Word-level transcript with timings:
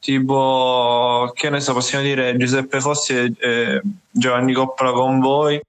Tipo, 0.00 1.30
che 1.34 1.50
ne 1.50 1.60
so, 1.60 1.74
possiamo 1.74 2.02
dire 2.02 2.34
Giuseppe 2.36 2.80
Fossi 2.80 3.14
e, 3.14 3.32
e 3.38 3.82
Giovanni 4.10 4.54
Coppola 4.54 4.92
con 4.92 5.20
voi. 5.20 5.60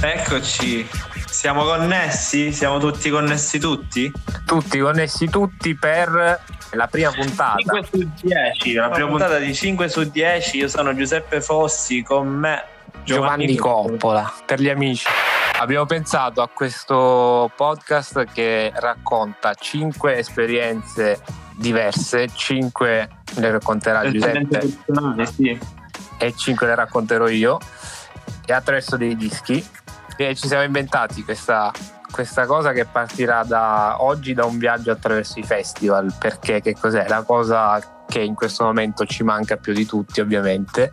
Eccoci, 0.00 0.88
siamo 1.42 1.64
connessi? 1.64 2.52
Siamo 2.52 2.78
tutti 2.78 3.10
connessi 3.10 3.58
tutti? 3.58 4.12
Tutti 4.46 4.78
connessi 4.78 5.28
tutti 5.28 5.74
per 5.74 6.40
la 6.70 6.86
prima 6.86 7.10
puntata. 7.10 7.56
5 7.56 7.88
su 7.90 8.10
10, 8.22 8.74
la 8.74 8.90
prima 8.90 9.08
puntata 9.08 9.38
di 9.38 9.52
5 9.52 9.88
su 9.88 10.08
10. 10.08 10.58
Io 10.58 10.68
sono 10.68 10.94
Giuseppe 10.94 11.40
Fossi, 11.40 12.04
con 12.04 12.28
me 12.28 12.62
Giovanni, 13.02 13.56
Giovanni 13.56 13.56
Coppola. 13.56 14.32
Per 14.46 14.60
gli 14.60 14.68
amici. 14.68 15.08
Abbiamo 15.58 15.84
pensato 15.84 16.42
a 16.42 16.48
questo 16.48 17.50
podcast 17.56 18.24
che 18.32 18.70
racconta 18.76 19.52
5 19.52 20.18
esperienze 20.18 21.20
diverse, 21.56 22.28
5 22.32 23.08
le 23.34 23.50
racconterà 23.50 24.08
Giuseppe 24.08 24.60
sì. 25.34 25.58
e 26.18 26.34
5 26.36 26.66
le 26.68 26.74
racconterò 26.76 27.26
io 27.26 27.58
e 28.46 28.52
attraverso 28.52 28.96
dei 28.96 29.16
dischi 29.16 29.80
ci 30.34 30.46
siamo 30.46 30.62
inventati 30.62 31.24
questa, 31.24 31.70
questa 32.10 32.46
cosa 32.46 32.72
che 32.72 32.84
partirà 32.84 33.42
da 33.42 33.96
oggi 34.02 34.34
da 34.34 34.44
un 34.44 34.58
viaggio 34.58 34.90
attraverso 34.92 35.38
i 35.38 35.42
festival, 35.42 36.14
perché 36.18 36.60
che 36.60 36.76
cos'è? 36.78 37.08
La 37.08 37.22
cosa 37.22 38.04
che 38.06 38.20
in 38.20 38.34
questo 38.34 38.64
momento 38.64 39.06
ci 39.06 39.22
manca 39.24 39.56
più 39.56 39.72
di 39.72 39.86
tutti, 39.86 40.20
ovviamente. 40.20 40.92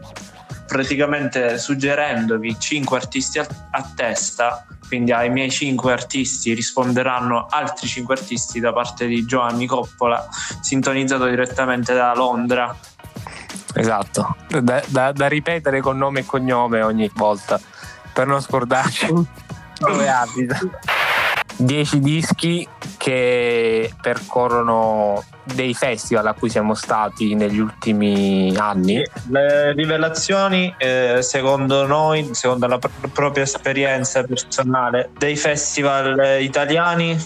Praticamente 0.65 1.57
suggerendovi 1.57 2.57
5 2.57 2.97
artisti 2.97 3.39
a, 3.39 3.47
a 3.71 3.91
testa, 3.95 4.65
quindi 4.87 5.11
ai 5.11 5.29
miei 5.29 5.49
5 5.49 5.91
artisti 5.91 6.53
risponderanno 6.53 7.47
altri 7.49 7.87
5 7.87 8.13
artisti 8.13 8.59
da 8.59 8.71
parte 8.71 9.05
di 9.05 9.25
Giovanni 9.25 9.65
Coppola, 9.65 10.25
sintonizzato 10.61 11.25
direttamente 11.25 11.93
da 11.93 12.13
Londra. 12.13 12.75
Esatto, 13.73 14.35
da, 14.61 14.81
da, 14.87 15.11
da 15.11 15.27
ripetere 15.27 15.81
con 15.81 15.97
nome 15.97 16.21
e 16.21 16.25
cognome 16.25 16.81
ogni 16.81 17.09
volta 17.13 17.59
per 18.19 18.27
non 18.27 18.41
scordarci 18.41 19.07
dove 19.79 20.09
abita. 20.09 20.59
10 21.55 21.99
dischi 21.99 22.67
che 22.97 23.93
percorrono 24.01 25.23
dei 25.43 25.73
festival 25.73 26.27
a 26.27 26.33
cui 26.33 26.49
siamo 26.49 26.73
stati 26.73 27.33
negli 27.33 27.59
ultimi 27.59 28.53
anni. 28.57 29.01
Le 29.29 29.71
rivelazioni, 29.73 30.73
eh, 30.77 31.19
secondo 31.21 31.85
noi, 31.85 32.29
secondo 32.33 32.67
la 32.67 32.77
pr- 32.77 33.07
propria 33.09 33.43
esperienza 33.43 34.23
personale, 34.23 35.11
dei 35.17 35.37
festival 35.37 36.41
italiani 36.41 37.17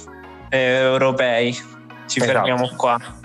e 0.50 0.58
europei. 0.58 1.54
Ci 1.54 2.20
esatto. 2.20 2.32
fermiamo 2.32 2.70
qua 2.76 3.22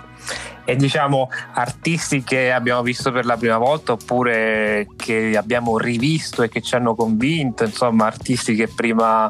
e 0.69 0.75
diciamo 0.75 1.31
artisti 1.53 2.21
che 2.21 2.51
abbiamo 2.51 2.83
visto 2.83 3.11
per 3.11 3.25
la 3.25 3.35
prima 3.37 3.57
volta 3.57 3.93
oppure 3.93 4.85
che 4.95 5.35
abbiamo 5.35 5.79
rivisto 5.79 6.43
e 6.43 6.49
che 6.49 6.61
ci 6.61 6.75
hanno 6.75 6.93
convinto, 6.93 7.63
insomma 7.63 8.05
artisti 8.05 8.53
che 8.53 8.67
prima 8.67 9.27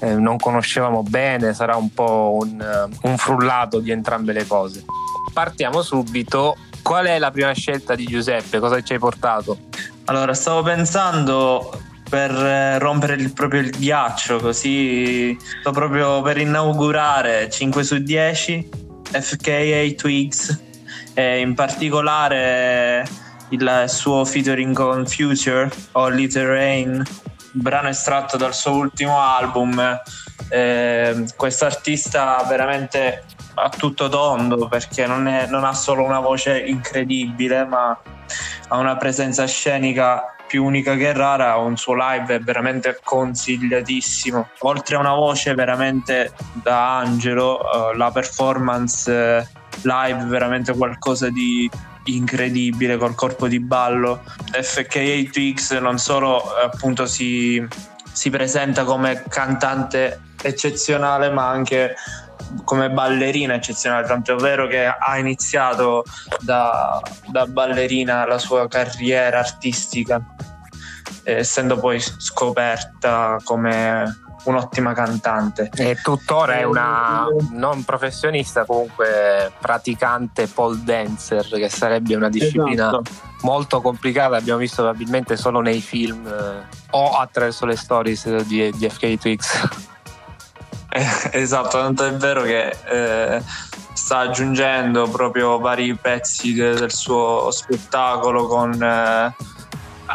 eh, 0.00 0.14
non 0.16 0.36
conoscevamo 0.36 1.02
bene, 1.02 1.54
sarà 1.54 1.76
un 1.76 1.94
po' 1.94 2.36
un, 2.42 2.90
un 3.02 3.16
frullato 3.16 3.80
di 3.80 3.90
entrambe 3.90 4.34
le 4.34 4.46
cose. 4.46 4.84
Partiamo 5.32 5.80
subito. 5.80 6.56
Qual 6.82 7.06
è 7.06 7.18
la 7.18 7.30
prima 7.30 7.52
scelta 7.52 7.94
di 7.94 8.04
Giuseppe? 8.04 8.58
Cosa 8.58 8.82
ci 8.82 8.92
hai 8.92 8.98
portato? 8.98 9.56
Allora, 10.04 10.34
stavo 10.34 10.62
pensando 10.62 11.72
per 12.08 12.30
eh, 12.30 12.78
rompere 12.78 13.14
il, 13.14 13.32
proprio 13.32 13.62
il 13.62 13.70
ghiaccio, 13.70 14.40
così 14.40 15.36
sto 15.40 15.70
proprio 15.70 16.20
per 16.20 16.36
inaugurare 16.36 17.48
5 17.48 17.82
su 17.82 17.96
10 17.96 18.68
FKA 19.10 19.94
Twigs 19.96 20.64
e 21.18 21.40
in 21.40 21.54
particolare 21.54 23.02
il 23.48 23.84
suo 23.86 24.26
featuring 24.26 24.74
con 24.74 25.06
Future 25.06 25.70
Holy 25.92 26.28
Terrain 26.28 27.02
brano 27.52 27.88
estratto 27.88 28.36
dal 28.36 28.52
suo 28.52 28.72
ultimo 28.72 29.18
album 29.18 29.98
eh, 30.50 31.24
questo 31.34 31.64
artista 31.64 32.44
veramente 32.46 33.24
a 33.54 33.70
tutto 33.70 34.10
tondo 34.10 34.68
perché 34.68 35.06
non, 35.06 35.26
è, 35.26 35.46
non 35.46 35.64
ha 35.64 35.72
solo 35.72 36.04
una 36.04 36.20
voce 36.20 36.58
incredibile 36.58 37.64
ma 37.64 37.98
ha 38.68 38.76
una 38.76 38.96
presenza 38.98 39.46
scenica 39.46 40.36
più 40.46 40.64
unica 40.64 40.96
che 40.96 41.12
rara, 41.12 41.56
un 41.56 41.76
suo 41.76 41.94
live 41.94 42.36
è 42.36 42.38
veramente 42.38 43.00
consigliatissimo. 43.02 44.48
Oltre 44.60 44.96
a 44.96 45.00
una 45.00 45.14
voce 45.14 45.54
veramente 45.54 46.32
da 46.52 46.98
angelo, 46.98 47.58
uh, 47.58 47.96
la 47.96 48.10
performance 48.12 49.10
uh, 49.10 49.65
live 49.82 50.24
veramente 50.24 50.72
qualcosa 50.74 51.30
di 51.30 51.70
incredibile 52.04 52.96
col 52.96 53.14
corpo 53.14 53.48
di 53.48 53.60
ballo. 53.60 54.22
FKA 54.50 55.28
Twix 55.30 55.76
non 55.78 55.98
solo 55.98 56.42
appunto 56.54 57.06
si, 57.06 57.64
si 58.12 58.30
presenta 58.30 58.84
come 58.84 59.24
cantante 59.28 60.20
eccezionale, 60.42 61.30
ma 61.30 61.48
anche 61.48 61.94
come 62.64 62.90
ballerina 62.90 63.54
eccezionale, 63.54 64.06
tanto 64.06 64.34
è 64.34 64.36
vero 64.36 64.66
che 64.66 64.86
ha 64.86 65.18
iniziato 65.18 66.04
da, 66.40 67.00
da 67.26 67.46
ballerina 67.46 68.24
la 68.24 68.38
sua 68.38 68.68
carriera 68.68 69.38
artistica, 69.40 70.22
essendo 71.24 71.78
poi 71.78 72.00
scoperta 72.00 73.38
come 73.42 74.25
un'ottima 74.44 74.92
cantante. 74.92 75.70
E 75.74 75.98
tuttora 76.02 76.58
è 76.58 76.62
una 76.62 77.26
non 77.52 77.84
professionista, 77.84 78.64
comunque 78.64 79.52
praticante 79.58 80.46
pole 80.46 80.80
dancer, 80.82 81.46
che 81.48 81.68
sarebbe 81.68 82.14
una 82.14 82.28
disciplina 82.28 82.88
esatto. 82.88 83.02
molto 83.42 83.80
complicata. 83.80 84.36
Abbiamo 84.36 84.58
visto 84.58 84.82
probabilmente 84.82 85.36
solo 85.36 85.60
nei 85.60 85.80
film 85.80 86.26
eh, 86.26 86.64
o 86.90 87.16
attraverso 87.16 87.66
le 87.66 87.76
stories 87.76 88.42
di, 88.44 88.70
di 88.76 88.88
FK 88.88 89.18
Twix. 89.18 89.68
Eh, 90.88 91.40
esatto, 91.42 91.78
tanto 91.78 92.04
è 92.04 92.14
vero 92.14 92.42
che 92.42 92.74
eh, 92.86 93.42
sta 93.92 94.18
aggiungendo 94.18 95.08
proprio 95.08 95.58
vari 95.58 95.94
pezzi 95.94 96.54
de- 96.54 96.74
del 96.74 96.92
suo 96.92 97.50
spettacolo 97.50 98.46
con 98.46 98.82
eh, 98.82 99.34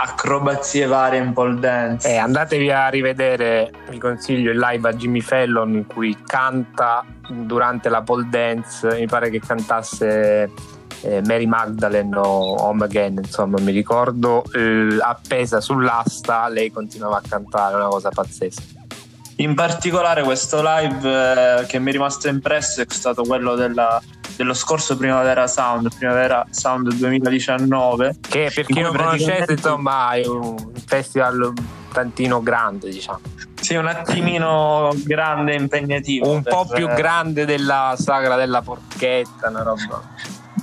acrobazie 0.01 0.87
varie 0.87 1.19
in 1.19 1.33
pole 1.33 1.59
dance. 1.59 2.09
Eh, 2.09 2.17
andatevi 2.17 2.71
a 2.71 2.89
rivedere, 2.89 3.71
vi 3.89 3.99
consiglio 3.99 4.51
il 4.51 4.57
live 4.57 4.89
a 4.89 4.93
Jimmy 4.93 5.21
Fallon 5.21 5.73
in 5.73 5.85
cui 5.85 6.17
canta 6.25 7.05
durante 7.29 7.89
la 7.89 8.01
pole 8.01 8.27
dance, 8.29 8.95
mi 8.95 9.05
pare 9.05 9.29
che 9.29 9.39
cantasse 9.39 10.51
eh, 11.01 11.21
Mary 11.25 11.45
Magdalene 11.45 12.17
o 12.17 12.55
Home 12.63 12.85
Again, 12.85 13.17
insomma 13.17 13.59
mi 13.59 13.71
ricordo, 13.71 14.43
eh, 14.53 14.97
appesa 14.99 15.61
sull'asta 15.61 16.47
lei 16.47 16.71
continuava 16.71 17.17
a 17.17 17.21
cantare, 17.27 17.75
una 17.75 17.87
cosa 17.87 18.09
pazzesca. 18.09 18.80
In 19.41 19.55
particolare 19.55 20.21
questo 20.21 20.61
live 20.63 21.61
eh, 21.61 21.65
che 21.65 21.79
mi 21.79 21.89
è 21.89 21.91
rimasto 21.93 22.27
impresso 22.27 22.81
è 22.81 22.85
stato 22.87 23.23
quello 23.23 23.55
della 23.55 23.99
dello 24.35 24.53
scorso 24.53 24.97
Primavera 24.97 25.47
Sound, 25.47 25.93
Primavera 25.95 26.45
Sound 26.49 26.93
2019. 26.93 28.17
Che 28.21 28.51
per 28.53 28.65
chi 28.65 28.81
non 28.81 28.95
conoscesse, 28.95 29.51
insomma, 29.51 30.11
è 30.13 30.25
un 30.25 30.55
festival 30.85 31.53
tantino 31.91 32.41
grande, 32.41 32.89
diciamo. 32.89 33.19
Sì, 33.59 33.75
un 33.75 33.87
attimino 33.87 34.91
grande 35.03 35.53
e 35.53 35.55
impegnativo. 35.55 36.31
Un 36.31 36.43
per... 36.43 36.53
po' 36.53 36.65
più 36.65 36.87
grande 36.87 37.45
della 37.45 37.95
sagra 37.97 38.35
della 38.35 38.61
porchetta, 38.61 39.49
una 39.49 39.63
roba. 39.63 40.01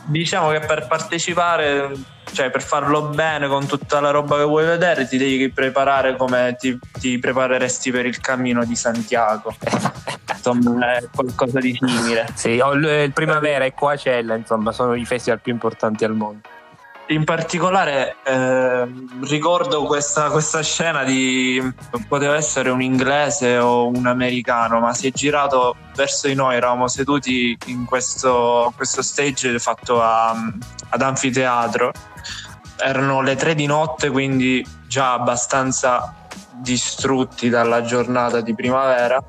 Diciamo 0.06 0.50
che 0.50 0.60
per 0.60 0.87
partecipare 0.87 1.93
cioè 2.38 2.50
per 2.50 2.62
farlo 2.62 3.09
bene 3.09 3.49
con 3.49 3.66
tutta 3.66 3.99
la 3.99 4.10
roba 4.10 4.36
che 4.36 4.45
vuoi 4.45 4.65
vedere 4.65 5.09
ti 5.09 5.16
devi 5.16 5.51
preparare 5.51 6.15
come 6.15 6.54
ti, 6.57 6.78
ti 6.92 7.18
prepareresti 7.18 7.91
per 7.91 8.07
il 8.07 8.21
cammino 8.21 8.65
di 8.65 8.77
Santiago. 8.77 9.57
Insomma 10.33 10.98
è 10.98 11.04
qualcosa 11.13 11.59
di 11.59 11.77
simile. 11.77 12.28
Sì, 12.34 12.51
il 12.51 13.10
Primavera 13.13 13.65
e 13.65 13.74
Coacella 13.74 14.36
insomma 14.36 14.71
sono 14.71 14.95
i 14.95 15.04
festival 15.04 15.41
più 15.41 15.53
importanti 15.53 16.04
al 16.04 16.15
mondo 16.15 16.48
in 17.09 17.25
particolare 17.25 18.16
eh, 18.25 18.87
ricordo 19.22 19.84
questa, 19.84 20.31
questa, 20.31 20.63
scena 20.63 21.05
di 21.05 21.63
poteva 22.07 22.37
essere 22.37 22.71
un 22.71 22.83
inglese 22.83 23.59
o 23.59 23.89
un 23.89 24.07
americano 24.07 24.81
ma 24.81 24.93
si 24.93 25.09
è 25.09 25.10
girato 25.10 25.77
verso 25.95 26.27
di 26.28 26.34
noi 26.34 26.57
eravamo 26.57 26.87
seduti 26.87 27.57
in 27.66 27.84
questo, 27.84 28.72
questo 28.77 29.03
stage 29.03 29.59
fatto 29.59 30.03
a, 30.03 30.34
ad 30.91 31.03
anfiteatro 31.03 31.93
erano 32.78 33.22
le 33.22 33.37
tre 33.37 33.54
di 33.54 33.66
notte, 33.66 34.11
quindi 34.11 34.65
già 34.87 35.13
abbastanza 35.13 36.15
distrutti 36.54 37.49
dalla 37.49 37.83
giornata 37.83 38.41
di 38.41 38.54
primavera. 38.54 39.22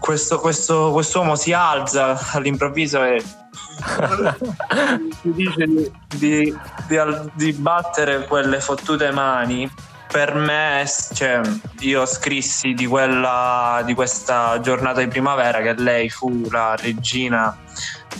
Questo, 0.00 0.40
questo 0.40 1.18
uomo 1.18 1.36
si 1.36 1.52
alza 1.52 2.18
all'improvviso 2.32 3.04
e 3.04 3.22
si 5.20 5.32
dice 5.32 5.66
di, 5.66 5.90
di, 6.16 6.56
di, 6.86 7.30
di 7.34 7.52
battere 7.52 8.26
quelle 8.26 8.60
fottute 8.60 9.10
mani. 9.10 9.70
Per 10.10 10.34
me, 10.34 10.84
cioè, 11.14 11.40
io 11.80 12.04
scrissi 12.04 12.74
di, 12.74 12.86
quella, 12.86 13.80
di 13.84 13.94
questa 13.94 14.58
giornata 14.60 14.98
di 14.98 15.06
primavera 15.06 15.60
che 15.60 15.74
lei 15.74 16.10
fu 16.10 16.48
la 16.50 16.74
regina 16.74 17.56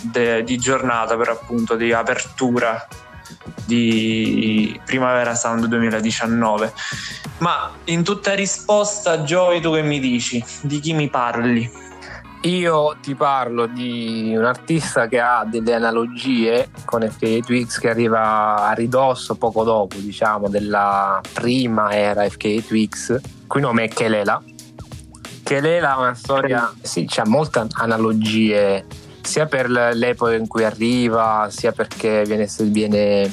de, 0.03 0.45
di 0.45 0.57
giornata 0.57 1.17
per 1.17 1.31
appunto 1.31 1.75
di 1.75 1.93
apertura 1.93 2.87
di 3.65 4.79
Primavera 4.85 5.35
Sound 5.35 5.67
2019. 5.67 6.73
Ma 7.39 7.71
in 7.85 8.03
tutta 8.03 8.35
risposta, 8.35 9.19
Joey, 9.19 9.61
tu 9.61 9.73
che 9.73 9.83
mi 9.83 10.01
dici? 10.01 10.45
Di 10.63 10.81
chi 10.81 10.93
mi 10.93 11.09
parli? 11.09 11.89
Io 12.43 12.97
ti 13.03 13.15
parlo 13.15 13.67
di 13.67 14.35
un 14.35 14.45
artista 14.45 15.09
che 15.09 15.21
ha 15.21 15.45
delle 15.45 15.75
analogie 15.75 16.71
con 16.87 17.07
FK 17.07 17.41
Twix 17.41 17.79
che 17.79 17.91
arriva 17.91 18.67
a 18.67 18.73
ridosso 18.73 19.35
poco 19.35 19.63
dopo, 19.63 19.97
diciamo, 19.99 20.49
della 20.49 21.21
prima 21.35 21.93
era 21.93 22.27
FK 22.27 22.67
Twix, 22.67 23.21
cui 23.47 23.61
nome 23.61 23.85
è 23.85 23.89
Kelela. 23.89 24.43
Kelela 25.43 25.95
ha 25.95 25.99
una 25.99 26.15
storia, 26.15 26.73
sì, 26.81 27.05
c'ha 27.07 27.27
molte 27.27 27.67
analogie 27.73 28.87
sia 29.31 29.47
per 29.47 29.71
l'epoca 29.71 30.35
in 30.35 30.49
cui 30.49 30.65
arriva, 30.65 31.47
sia 31.53 31.71
perché 31.71 32.25
viene, 32.25 32.49
viene, 32.63 33.33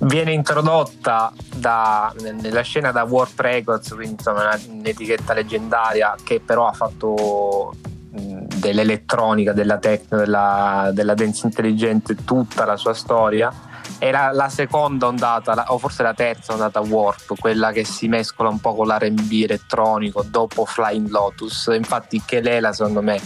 viene 0.00 0.32
introdotta 0.32 1.32
da, 1.56 2.12
nella 2.20 2.60
scena 2.60 2.92
da 2.92 3.04
Warp 3.04 3.40
Records, 3.40 3.88
quindi 3.94 4.16
insomma 4.18 4.50
un'etichetta 4.68 5.32
leggendaria 5.32 6.14
che 6.22 6.40
però 6.40 6.66
ha 6.66 6.74
fatto 6.74 7.72
dell'elettronica, 8.10 9.54
della 9.54 9.78
techno, 9.78 10.18
della, 10.18 10.90
della 10.92 11.14
dance 11.14 11.46
intelligente, 11.46 12.16
tutta 12.16 12.66
la 12.66 12.76
sua 12.76 12.92
storia. 12.92 13.50
Era 13.98 14.30
la 14.30 14.50
seconda 14.50 15.06
ondata, 15.06 15.64
o 15.68 15.78
forse 15.78 16.02
la 16.02 16.12
terza 16.12 16.52
ondata 16.52 16.80
Warp, 16.80 17.38
quella 17.38 17.72
che 17.72 17.86
si 17.86 18.08
mescola 18.08 18.50
un 18.50 18.60
po' 18.60 18.74
con 18.74 18.88
l'RB 18.88 19.30
elettronico 19.44 20.22
dopo 20.22 20.66
Flying 20.66 21.08
Lotus. 21.08 21.70
Infatti, 21.74 22.20
Kelela, 22.22 22.74
secondo 22.74 23.00
me, 23.00 23.18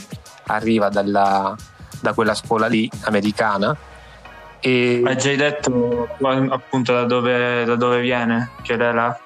arriva 0.46 0.88
dalla, 0.88 1.56
da 2.00 2.12
quella 2.12 2.34
scuola 2.34 2.66
lì, 2.66 2.90
americana. 3.04 3.76
E... 4.60 5.02
Hai 5.04 5.16
già 5.16 5.34
detto 5.34 6.08
appunto 6.50 6.92
da 6.92 7.04
dove, 7.04 7.64
da 7.64 7.76
dove 7.76 8.00
viene 8.00 8.50
Kelela? 8.62 9.18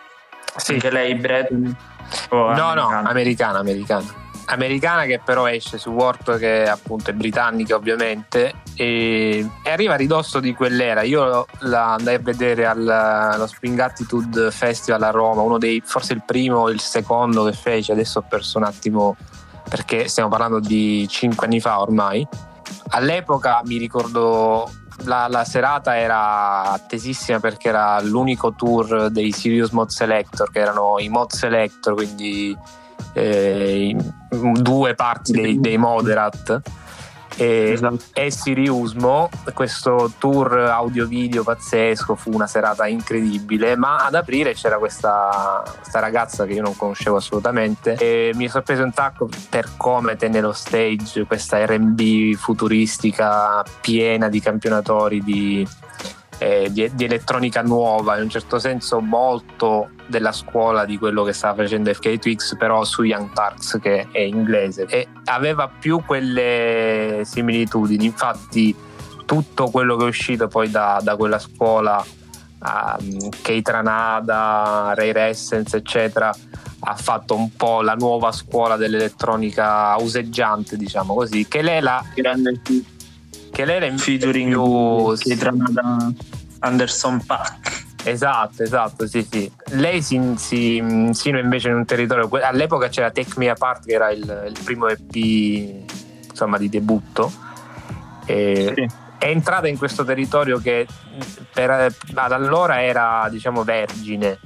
Sì. 0.57 0.75
Anche 0.75 0.91
lei 0.91 1.15
Breton? 1.15 1.77
no, 2.31 2.53
americana? 2.53 3.01
no, 3.01 3.09
americana, 3.09 3.59
americana 3.59 4.21
americana 4.47 5.05
che 5.05 5.21
però 5.25 5.47
esce 5.49 5.79
su 5.79 5.91
Warp 5.91 6.37
che 6.39 6.69
appunto 6.69 7.11
è 7.11 7.15
britannica 7.15 7.75
ovviamente 7.75 8.55
e, 8.75 9.47
e 9.63 9.71
arriva 9.71 9.95
a 9.95 9.97
ridosso 9.97 10.41
di 10.41 10.55
quell'era 10.55 11.03
io 11.03 11.47
la 11.61 11.95
andai 11.95 12.15
a 12.15 12.19
vedere 12.19 12.67
allo 12.67 13.47
Spring 13.47 13.79
Attitude 13.79 14.51
Festival 14.51 15.03
a 15.03 15.11
Roma 15.11 15.43
uno 15.43 15.59
dei 15.59 15.83
forse 15.85 16.13
il 16.13 16.23
primo 16.27 16.59
o 16.59 16.71
il 16.71 16.81
secondo 16.81 17.45
che 17.45 17.53
fece 17.53 17.93
adesso 17.93 18.19
ho 18.19 18.25
perso 18.29 18.59
un 18.59 18.65
attimo 18.65 19.17
perché 19.69 20.09
stiamo 20.09 20.29
parlando 20.29 20.61
di 20.61 21.07
cinque 21.09 21.47
anni 21.47 21.61
fa 21.61 21.81
ormai 21.81 22.27
all'epoca 22.89 23.61
mi 23.65 23.77
ricordo 23.77 24.71
la, 25.05 25.27
la, 25.29 25.45
serata 25.45 25.97
era 25.97 26.73
attesissima 26.73 27.41
perché 27.41 27.69
era 27.69 28.01
l'unico 28.01 28.55
tour 28.55 29.11
dei 29.11 29.33
Sirius 29.33 29.71
Mod 29.71 29.89
Selector 29.89 30.51
che 30.51 30.61
erano 30.61 30.99
i 30.99 31.09
Mod 31.09 31.33
Selector 31.33 31.95
quindi 31.95 32.57
eh, 33.15 33.97
due 34.31 34.95
parti 34.95 35.33
dei, 35.33 35.61
dei 35.61 35.77
Moderat 35.77 36.61
e, 37.37 37.73
esatto. 37.73 37.99
e 38.13 38.31
Siriusmo 38.31 39.29
questo 39.55 40.13
tour 40.19 40.53
audio 40.59 41.07
video 41.07 41.43
pazzesco 41.43 42.15
fu 42.15 42.33
una 42.33 42.47
serata 42.47 42.87
incredibile 42.87 43.77
ma 43.77 44.05
ad 44.05 44.15
aprire 44.15 44.55
c'era 44.55 44.79
questa, 44.79 45.63
questa 45.77 45.99
ragazza 46.01 46.45
che 46.45 46.55
io 46.55 46.63
non 46.63 46.77
conoscevo 46.77 47.17
assolutamente 47.17 47.95
e 47.95 48.33
mi 48.35 48.49
sorprese 48.49 48.83
un 48.83 48.93
tacco 48.93 49.29
per 49.49 49.71
come 49.77 50.17
tenne 50.17 50.41
lo 50.41 50.53
stage 50.53 51.25
questa 51.25 51.65
R&B 51.65 52.35
futuristica 52.35 53.65
piena 53.81 54.29
di 54.29 54.41
campionatori 54.41 55.23
di 55.23 55.67
eh, 56.43 56.73
di, 56.73 56.91
di, 56.93 57.05
elettronica 57.05 57.63
nuova, 57.63 58.17
in 58.17 58.25
un 58.25 58.29
certo 58.29 58.59
senso 58.59 59.01
molto 59.01 59.91
della 60.07 60.33
scuola 60.33 60.85
di 60.85 60.99
quello 60.99 61.23
che 61.23 61.33
stava 61.33 61.63
facendo 61.63 61.95
FK 61.95 62.19
Twix, 62.19 62.57
però 62.57 62.83
su 62.83 63.05
Young 63.05 63.33
Turks 63.33 63.79
che 63.81 64.09
è 64.11 64.19
inglese. 64.19 64.87
E 64.87 65.07
aveva 65.27 65.69
più 65.69 66.03
quelle 66.05 67.23
similitudini, 67.25 68.07
infatti 68.07 68.75
tutto 69.25 69.71
quello 69.71 69.97
che 69.97 70.05
è 70.05 70.09
uscito 70.09 70.49
poi 70.49 70.69
da, 70.69 71.01
da 71.01 71.15
quella 71.15 71.39
scuola 71.39 72.05
um, 72.05 73.29
Kate 73.41 73.71
Ranada, 73.71 74.93
Ray 74.97 75.13
Essence 75.15 75.77
eccetera 75.77 76.35
ha 76.85 76.97
fatto 76.97 77.37
un 77.37 77.55
po' 77.55 77.81
la 77.81 77.95
nuova 77.95 78.33
scuola 78.33 78.77
dell'elettronica 78.77 79.95
useggiante 80.01 80.77
diciamo 80.77 81.15
così 81.15 81.47
che 81.47 81.63
lei 81.63 81.81
la 81.81 82.05
grande 82.13 82.61
che 83.53 83.65
lei 83.65 83.77
era 83.77 83.87
in 83.87 83.99
featuring 83.99 84.53
più 84.53 85.15
si 85.15 85.37
da 85.37 86.13
Anderson 86.61 87.25
Pack 87.25 87.91
Esatto, 88.05 88.63
esatto, 88.63 89.07
sì, 89.07 89.27
sì. 89.29 89.51
Lei 89.71 90.03
si, 90.03 90.21
si 90.37 90.77
insinua 90.77 91.41
invece 91.41 91.69
in 91.69 91.77
un 91.77 91.85
territorio. 91.85 92.29
All'epoca 92.43 92.89
c'era 92.89 93.11
Take 93.11 93.35
Me 93.37 93.49
Apart, 93.49 93.87
che 93.87 93.93
era 93.93 94.11
il, 94.11 94.45
il 94.49 94.59
primo 94.65 94.89
EP 94.89 95.15
insomma, 96.29 96.59
di 96.59 96.69
debutto. 96.69 97.33
E 98.27 98.73
sì. 98.75 99.01
È 99.19 99.27
entrata 99.27 99.69
in 99.69 99.79
questo 99.79 100.05
territorio 100.05 100.59
che 100.59 100.87
per, 101.53 101.95
ad 102.15 102.33
allora 102.33 102.83
era, 102.83 103.29
diciamo, 103.31 103.63
vergine. 103.63 104.39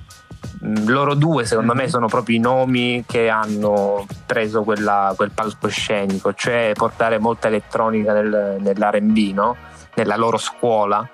Loro 0.60 1.14
due, 1.14 1.44
secondo 1.44 1.74
me, 1.74 1.88
sono 1.88 2.06
proprio 2.06 2.36
i 2.36 2.40
nomi 2.40 3.04
che 3.06 3.28
hanno 3.28 4.06
preso 4.24 4.62
quella, 4.62 5.12
quel 5.14 5.30
palcoscenico, 5.30 6.32
cioè 6.34 6.72
portare 6.74 7.18
molta 7.18 7.48
elettronica 7.48 8.12
nel, 8.12 8.56
nell'RB, 8.60 9.16
no? 9.34 9.56
nella 9.96 10.16
loro 10.16 10.38
scuola. 10.38 11.08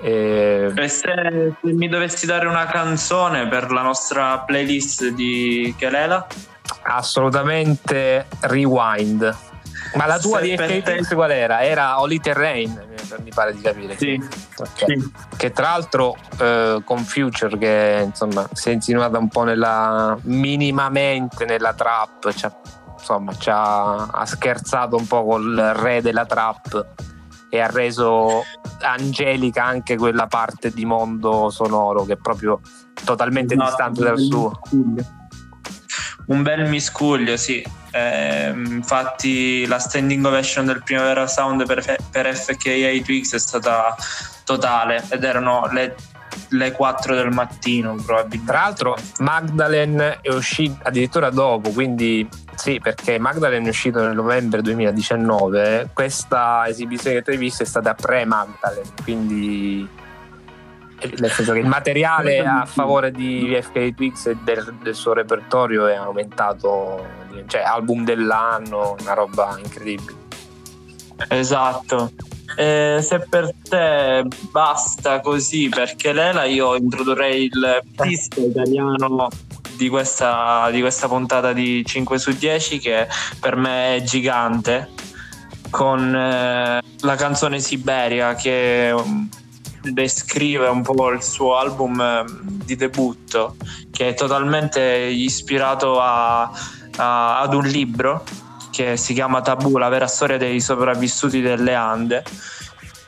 E... 0.00 0.72
e 0.74 0.88
se, 0.88 1.54
se, 1.60 1.72
mi 1.72 1.88
dovessi 1.88 2.26
dare 2.26 2.46
una 2.46 2.66
canzone 2.66 3.48
per 3.48 3.72
la 3.72 3.82
nostra 3.82 4.38
playlist 4.40 5.08
di 5.08 5.74
Kelela? 5.76 6.26
Assolutamente 6.82 8.26
Rewind. 8.40 9.36
Ma 9.94 10.06
la 10.06 10.18
tua 10.18 10.40
di 10.40 10.56
FKX 10.56 11.14
qual 11.14 11.30
era? 11.30 11.62
Era 11.62 12.00
Holy 12.00 12.20
Terrain, 12.20 12.87
mi 13.22 13.30
pare 13.34 13.54
di 13.54 13.60
capire. 13.60 13.96
Sì. 13.96 14.20
Okay. 14.56 15.00
sì. 15.00 15.12
Che 15.36 15.52
tra 15.52 15.70
l'altro 15.70 16.16
eh, 16.38 16.82
con 16.84 16.98
Future, 16.98 17.56
che 17.58 18.02
insomma 18.04 18.48
si 18.52 18.70
è 18.70 18.72
insinuata 18.72 19.18
un 19.18 19.28
po' 19.28 19.44
nella 19.44 20.16
minimamente 20.22 21.44
nella 21.44 21.72
trap, 21.74 22.32
cioè, 22.32 22.52
insomma 22.92 23.34
ci 23.36 23.50
ha, 23.50 24.06
ha 24.06 24.26
scherzato 24.26 24.96
un 24.96 25.06
po' 25.06 25.24
col 25.24 25.56
re 25.56 26.02
della 26.02 26.26
trap 26.26 26.86
e 27.50 27.60
ha 27.60 27.68
reso 27.68 28.42
angelica 28.80 29.64
anche 29.64 29.96
quella 29.96 30.26
parte 30.26 30.70
di 30.70 30.84
mondo 30.84 31.48
sonoro 31.50 32.04
che 32.04 32.14
è 32.14 32.16
proprio 32.16 32.60
totalmente 33.04 33.54
no, 33.54 33.64
distante 33.64 34.02
dal 34.02 34.18
suo. 34.18 34.60
Un 36.28 36.42
bel 36.42 36.68
miscuglio, 36.68 37.36
sì. 37.36 37.64
Eh, 37.90 38.48
infatti 38.50 39.66
la 39.66 39.78
standing 39.78 40.24
ovation 40.24 40.66
del 40.66 40.82
Primavera 40.82 41.26
Sound 41.26 41.66
per, 41.66 41.96
per 42.10 42.36
FKA 42.36 43.02
Twix 43.02 43.34
è 43.34 43.38
stata 43.38 43.96
totale 44.44 45.02
ed 45.10 45.24
erano 45.24 45.68
le 45.72 45.96
le 46.50 46.72
4 46.72 47.14
del 47.14 47.30
mattino 47.30 47.94
probabilmente. 47.94 48.52
Tra 48.52 48.60
l'altro 48.62 48.96
Magdalen 49.18 50.18
è 50.20 50.28
uscito 50.30 50.78
addirittura 50.82 51.30
dopo, 51.30 51.70
quindi 51.70 52.28
sì, 52.54 52.80
perché 52.80 53.18
Magdalen 53.18 53.64
è 53.64 53.68
uscito 53.68 54.00
nel 54.00 54.14
novembre 54.14 54.62
2019, 54.62 55.90
questa 55.92 56.66
esibizione 56.68 57.16
che 57.16 57.22
tu 57.22 57.30
hai 57.30 57.36
visto 57.36 57.62
è 57.62 57.66
stata 57.66 57.94
pre-Magdalen, 57.94 58.84
quindi 59.02 59.88
nel 61.18 61.30
senso 61.30 61.52
che 61.52 61.60
il 61.60 61.66
materiale 61.66 62.40
a 62.40 62.64
favore 62.66 63.10
di 63.10 63.56
FK 63.60 63.94
Twix 63.94 64.26
e 64.26 64.36
del, 64.42 64.74
del, 64.82 64.94
suo 64.94 65.12
repertorio 65.12 65.86
è 65.86 65.94
aumentato, 65.94 67.06
cioè 67.46 67.62
album 67.62 68.04
dell'anno, 68.04 68.96
una 69.00 69.14
roba 69.14 69.56
incredibile. 69.62 70.26
Esatto. 71.28 72.12
Eh, 72.56 72.98
se 73.02 73.20
per 73.28 73.52
te 73.68 74.24
basta 74.50 75.20
così, 75.20 75.68
perché 75.68 76.12
Lela 76.12 76.44
io 76.44 76.74
introdurrei 76.74 77.44
il 77.44 77.82
artista 77.96 78.40
italiano 78.40 79.28
di 79.76 79.88
questa, 79.88 80.68
di 80.70 80.80
questa 80.80 81.06
puntata 81.06 81.52
di 81.52 81.84
5 81.84 82.18
su 82.18 82.32
10 82.32 82.78
che 82.78 83.06
per 83.38 83.54
me 83.54 83.96
è 83.96 84.02
gigante 84.02 84.88
con 85.70 86.14
eh, 86.14 86.80
la 87.00 87.14
canzone 87.14 87.60
Siberia 87.60 88.34
che 88.34 88.92
descrive 89.82 90.66
un 90.66 90.82
po' 90.82 91.10
il 91.10 91.22
suo 91.22 91.56
album 91.56 92.00
eh, 92.00 92.24
di 92.64 92.76
debutto 92.76 93.56
che 93.90 94.08
è 94.10 94.14
totalmente 94.14 94.82
ispirato 94.82 96.00
a, 96.00 96.50
a, 96.96 97.40
ad 97.40 97.54
un 97.54 97.64
libro 97.64 98.24
che 98.70 98.96
si 98.96 99.14
chiama 99.14 99.40
Tabù, 99.40 99.76
la 99.78 99.88
vera 99.88 100.06
storia 100.06 100.36
dei 100.36 100.60
sopravvissuti 100.60 101.40
delle 101.40 101.74
Ande 101.74 102.22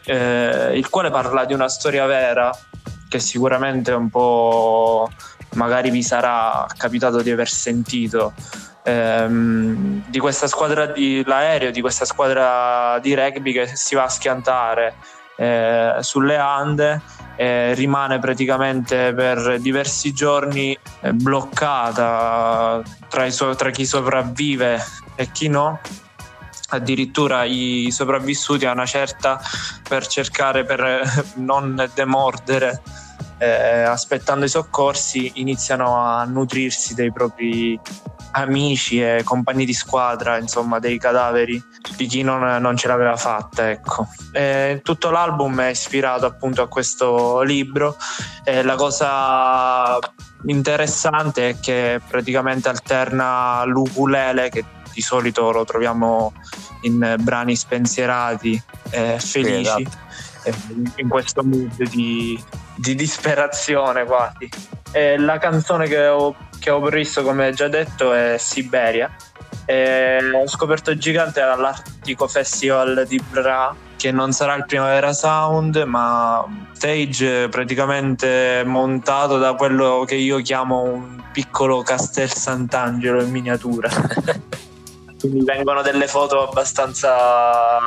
eh, 0.04 0.72
il 0.76 0.88
quale 0.88 1.10
parla 1.10 1.44
di 1.44 1.54
una 1.54 1.68
storia 1.68 2.06
vera 2.06 2.50
che 3.08 3.18
sicuramente 3.18 3.92
un 3.92 4.08
po' 4.08 5.08
magari 5.54 5.90
vi 5.90 6.02
sarà 6.02 6.66
capitato 6.76 7.22
di 7.22 7.30
aver 7.30 7.48
sentito 7.48 8.32
ehm, 8.84 10.04
di 10.08 10.18
questa 10.18 10.46
squadra 10.46 10.86
di 10.86 11.22
l'aereo, 11.24 11.70
di 11.70 11.80
questa 11.80 12.04
squadra 12.04 12.98
di 13.00 13.14
rugby 13.14 13.52
che 13.52 13.66
si 13.74 13.94
va 13.94 14.04
a 14.04 14.08
schiantare 14.08 14.94
eh, 15.40 15.97
sulle 16.00 16.37
Ande 16.37 17.00
e 17.35 17.73
rimane 17.73 18.18
praticamente 18.18 19.14
per 19.14 19.59
diversi 19.59 20.12
giorni 20.12 20.76
eh, 21.00 21.12
bloccata 21.14 22.82
tra, 23.09 23.30
so- 23.30 23.54
tra 23.54 23.70
chi 23.70 23.87
sopravvive 23.87 24.78
e 25.14 25.30
chi 25.32 25.49
no. 25.49 25.80
Addirittura 26.73 27.44
i 27.44 27.88
sopravvissuti 27.90 28.66
a 28.66 28.73
una 28.73 28.85
certa 28.85 29.40
per 29.88 30.06
cercare 30.06 30.64
per 30.64 31.32
non 31.37 31.90
demordere 31.94 32.82
eh, 33.38 33.82
aspettando 33.82 34.44
i 34.44 34.49
soccorsi 34.49 35.32
iniziano 35.37 35.97
a 35.97 36.23
nutrirsi 36.25 36.94
dei 36.94 37.11
propri 37.11 37.80
amici 38.32 39.02
e 39.02 39.22
compagni 39.25 39.64
di 39.64 39.75
squadra, 39.75 40.38
insomma, 40.38 40.78
dei 40.78 40.99
cadaveri 40.99 41.62
di 41.96 42.06
chi 42.06 42.22
non, 42.22 42.60
non 42.60 42.76
ce 42.76 42.88
l'aveva 42.88 43.16
fatta. 43.16 43.70
Ecco. 43.70 44.08
E 44.32 44.80
tutto 44.82 45.10
l'album 45.10 45.60
è 45.60 45.68
ispirato 45.68 46.26
appunto 46.26 46.62
a 46.62 46.68
questo 46.68 47.42
libro. 47.42 47.96
E 48.44 48.62
la 48.62 48.75
cosa 48.76 49.99
interessante 50.46 51.50
è 51.50 51.60
che 51.60 52.00
praticamente 52.06 52.68
alterna 52.68 53.64
l'ukulele, 53.64 54.49
che 54.49 54.64
di 54.92 55.00
solito 55.00 55.50
lo 55.50 55.64
troviamo 55.64 56.32
in 56.82 57.16
brani 57.20 57.56
spensierati 57.56 58.62
e 58.90 59.18
felici. 59.18 59.82
Esatto. 59.82 60.08
in 60.96 61.08
questo 61.08 61.44
mood 61.44 61.82
di, 61.90 62.42
di 62.75 62.94
disperazione 62.94 64.04
quasi. 64.04 64.49
E 64.92 65.18
la 65.18 65.38
canzone 65.38 65.87
che 65.87 66.06
ho 66.08 66.34
che 66.61 66.71
ho 66.71 66.81
previsto, 66.81 67.23
come 67.23 67.52
già 67.52 67.67
detto, 67.67 68.12
è 68.12 68.37
Siberia. 68.38 69.11
E 69.64 70.19
ho 70.33 70.47
scoperto 70.47 70.97
Gigante 70.97 71.40
all'Artico 71.40 72.29
Festival 72.29 73.05
di 73.09 73.21
Bra, 73.31 73.75
che 73.97 74.12
non 74.12 74.33
sarà 74.33 74.55
il 74.55 74.67
Primavera 74.67 75.12
Sound, 75.12 75.76
ma 75.87 76.45
stage 76.73 77.49
praticamente 77.49 78.62
montato 78.64 79.38
da 79.38 79.55
quello 79.55 80.05
che 80.07 80.14
io 80.14 80.40
chiamo 80.40 80.83
un 80.83 81.23
piccolo 81.33 81.83
Castel 81.83 82.31
Sant'Angelo 82.31 83.23
in 83.23 83.31
miniatura. 83.31 83.88
Quindi 85.19 85.45
vengono 85.45 85.83
delle 85.83 86.07
foto 86.07 86.49
abbastanza 86.49 87.79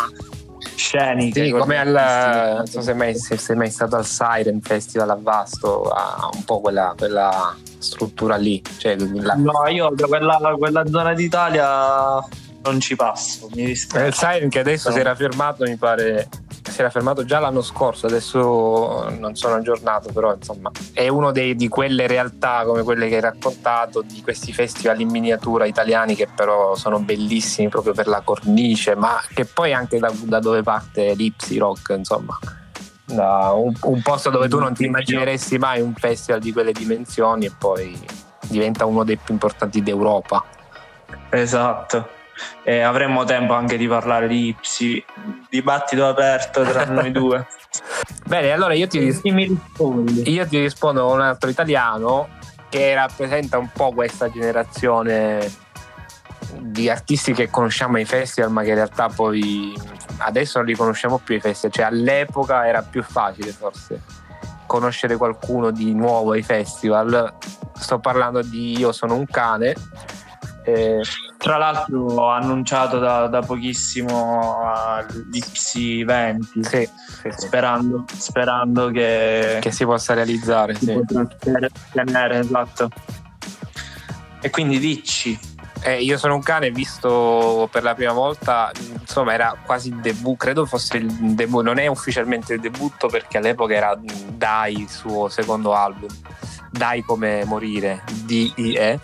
sceniche. 0.84 1.46
Sì, 1.46 1.52
come 1.52 1.78
al, 1.78 2.56
non 2.58 2.68
so 2.68 2.82
se 2.82 2.94
mai, 2.94 3.16
se 3.16 3.38
sei 3.38 3.56
mai 3.56 3.70
stato 3.70 3.96
al 3.96 4.06
Siren 4.06 4.60
Festival 4.62 5.10
a 5.12 5.18
Vasto, 5.20 5.84
ha 5.84 6.30
un 6.34 6.44
po' 6.44 6.60
quella, 6.60 6.94
quella 6.98 7.56
struttura 7.78 8.36
lì. 8.36 8.62
Cioè, 8.78 8.98
la... 8.98 9.36
No, 9.36 9.66
io 9.70 9.90
da 9.96 10.08
quella, 10.08 10.56
quella, 10.58 10.86
zona 10.86 11.14
d'Italia 11.14 12.20
non 12.64 12.80
ci 12.82 12.96
passo, 12.96 13.50
mi 13.54 13.66
dispiace. 13.66 14.08
Il 14.08 14.14
Siren 14.14 14.50
che 14.50 14.60
adesso 14.60 14.90
no. 14.90 14.96
si 14.96 15.00
era 15.00 15.16
fermato, 15.16 15.64
mi 15.64 15.78
pare, 15.78 16.28
si 16.72 16.80
era 16.80 16.90
fermato 16.90 17.26
già 17.26 17.40
l'anno 17.40 17.62
scorso, 17.62 18.08
adesso 18.08 19.10
non 19.18 19.36
sono 19.36 19.56
aggiornato, 19.56 20.12
però 20.12 20.34
insomma 20.34 20.72
è 20.94 21.08
uno 21.08 21.32
dei, 21.32 21.56
di 21.56 21.68
quelle 21.68 22.08
realtà 22.08 22.64
come 22.66 22.84
quelle 22.84 23.08
che 23.10 23.16
hai 23.16 23.22
raccontato, 23.22 24.02
di 24.02 24.22
questi 24.22 24.54
festival 24.54 25.00
in 25.02 25.10
miniatura 25.10 25.66
italiani 25.66 26.16
che 26.16 26.28
però 26.34 26.76
sono 26.76 27.00
bellissimi 27.00 27.70
proprio 27.70 27.94
per 27.94 28.08
la 28.08 28.22
cornice, 28.22 28.96
ma 28.96 29.22
che 29.34 29.46
poi 29.46 29.74
anche 29.74 30.00
da, 30.00 30.12
da 30.24 30.40
dove 30.40 30.64
parte 30.64 31.14
l'Ipsy 31.14 31.58
Rock, 31.58 31.96
insomma. 31.98 32.38
Un, 33.06 33.74
un, 33.82 34.02
posto 34.02 34.30
dove 34.30 34.48
tu 34.48 34.58
non 34.60 34.74
ti 34.74 34.86
immagineresti 34.86 35.58
mai 35.58 35.82
un 35.82 35.94
festival 35.94 36.40
di 36.40 36.54
quelle 36.54 36.72
dimensioni 36.72 37.46
e 37.46 37.52
poi 37.56 38.00
diventa 38.48 38.86
uno 38.86 39.04
dei 39.04 39.18
più 39.18 39.34
importanti 39.34 39.84
d'Europa. 39.84 40.44
Esatto 41.30 42.22
e 42.64 42.82
avremmo 42.82 43.24
tempo 43.24 43.54
anche 43.54 43.78
di 43.78 43.88
parlare 43.88 44.28
di 44.28 44.48
Ipsi, 44.48 45.04
dibattito 45.50 46.08
aperto 46.08 46.64
tra 46.64 46.86
noi 46.92 47.12
due. 47.12 47.48
Bene, 48.26 48.52
allora 48.52 48.74
io 48.74 48.88
ti, 48.88 49.00
io 49.00 50.48
ti 50.48 50.60
rispondo 50.60 51.06
con 51.06 51.16
un 51.16 51.22
altro 51.22 51.50
italiano 51.50 52.30
che 52.70 52.94
rappresenta 52.94 53.58
un 53.58 53.70
po' 53.72 53.92
questa 53.92 54.32
generazione 54.32 55.52
di 56.60 56.90
artisti 56.90 57.34
che 57.34 57.50
conosciamo 57.50 57.98
ai 57.98 58.06
festival, 58.06 58.52
ma 58.52 58.64
che 58.64 58.70
in 58.70 58.76
realtà 58.76 59.10
poi 59.10 59.74
adesso 60.18 60.60
non 60.60 60.68
li 60.68 60.76
conosciamo 60.76 61.18
più 61.18 61.36
ai 61.36 61.42
festival, 61.42 61.72
cioè 61.76 61.86
all'epoca 61.86 62.68
era 62.68 62.82
più 62.82 63.04
facile 63.04 63.52
forse 63.52 64.02
conoscere 64.66 65.18
qualcuno 65.18 65.72
di 65.72 65.94
nuovo 65.94 66.32
ai 66.32 66.42
festival. 66.42 67.34
Sto 67.76 68.00
parlando 68.00 68.42
di 68.42 68.78
Io 68.78 68.92
sono 68.92 69.16
un 69.16 69.26
cane 69.26 69.76
eh, 70.64 71.02
tra 71.38 71.58
l'altro 71.58 72.06
ho 72.06 72.30
annunciato 72.30 73.00
da, 73.00 73.28
da 73.28 73.42
pochissimo 73.42 74.62
all'Ipsi 74.74 76.04
20 76.04 76.64
sì, 76.64 76.90
sì, 77.22 77.30
sperando, 77.36 78.06
sperando 78.14 78.90
che, 78.90 79.58
che, 79.62 79.72
si 79.72 79.86
possa 79.86 80.14
realizzare 80.14 80.76
si 80.76 80.86
sì. 80.86 81.02
tenere, 81.92 82.40
esatto. 82.40 82.90
e 84.42 84.50
quindi 84.50 84.80
dici 84.80 85.38
eh, 85.82 86.02
io 86.02 86.18
sono 86.18 86.36
un 86.36 86.42
cane 86.42 86.72
visto 86.72 87.68
per 87.70 87.84
la 87.84 87.94
prima 87.94 88.14
volta 88.14 88.72
insomma 89.00 89.34
era 89.34 89.58
quasi 89.66 89.90
il 89.90 89.96
debutto 89.96 90.38
credo 90.38 90.66
fosse 90.66 90.96
il 90.98 91.12
debutto 91.36 91.64
non 91.64 91.78
è 91.78 91.88
ufficialmente 91.88 92.54
il 92.54 92.62
debutto 92.62 93.08
perché 93.08 93.38
all'epoca 93.38 93.74
era 93.74 94.00
Dai 94.44 94.80
il 94.80 94.90
suo 94.90 95.30
secondo 95.30 95.74
album. 95.74 96.10
Dai 96.70 97.02
come 97.04 97.46
morire 97.46 98.04
D-I-E 98.24 99.00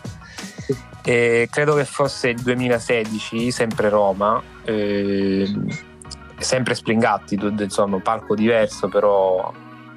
e 1.10 1.48
credo 1.50 1.74
che 1.74 1.86
fosse 1.86 2.30
il 2.30 2.40
2016, 2.40 3.50
sempre 3.50 3.90
Roma, 3.90 4.40
eh, 4.64 5.52
sempre 6.38 6.76
Springatti, 6.76 7.34
insomma, 7.34 7.96
un 7.96 8.04
palco 8.04 8.36
diverso, 8.36 8.90
però 8.90 9.52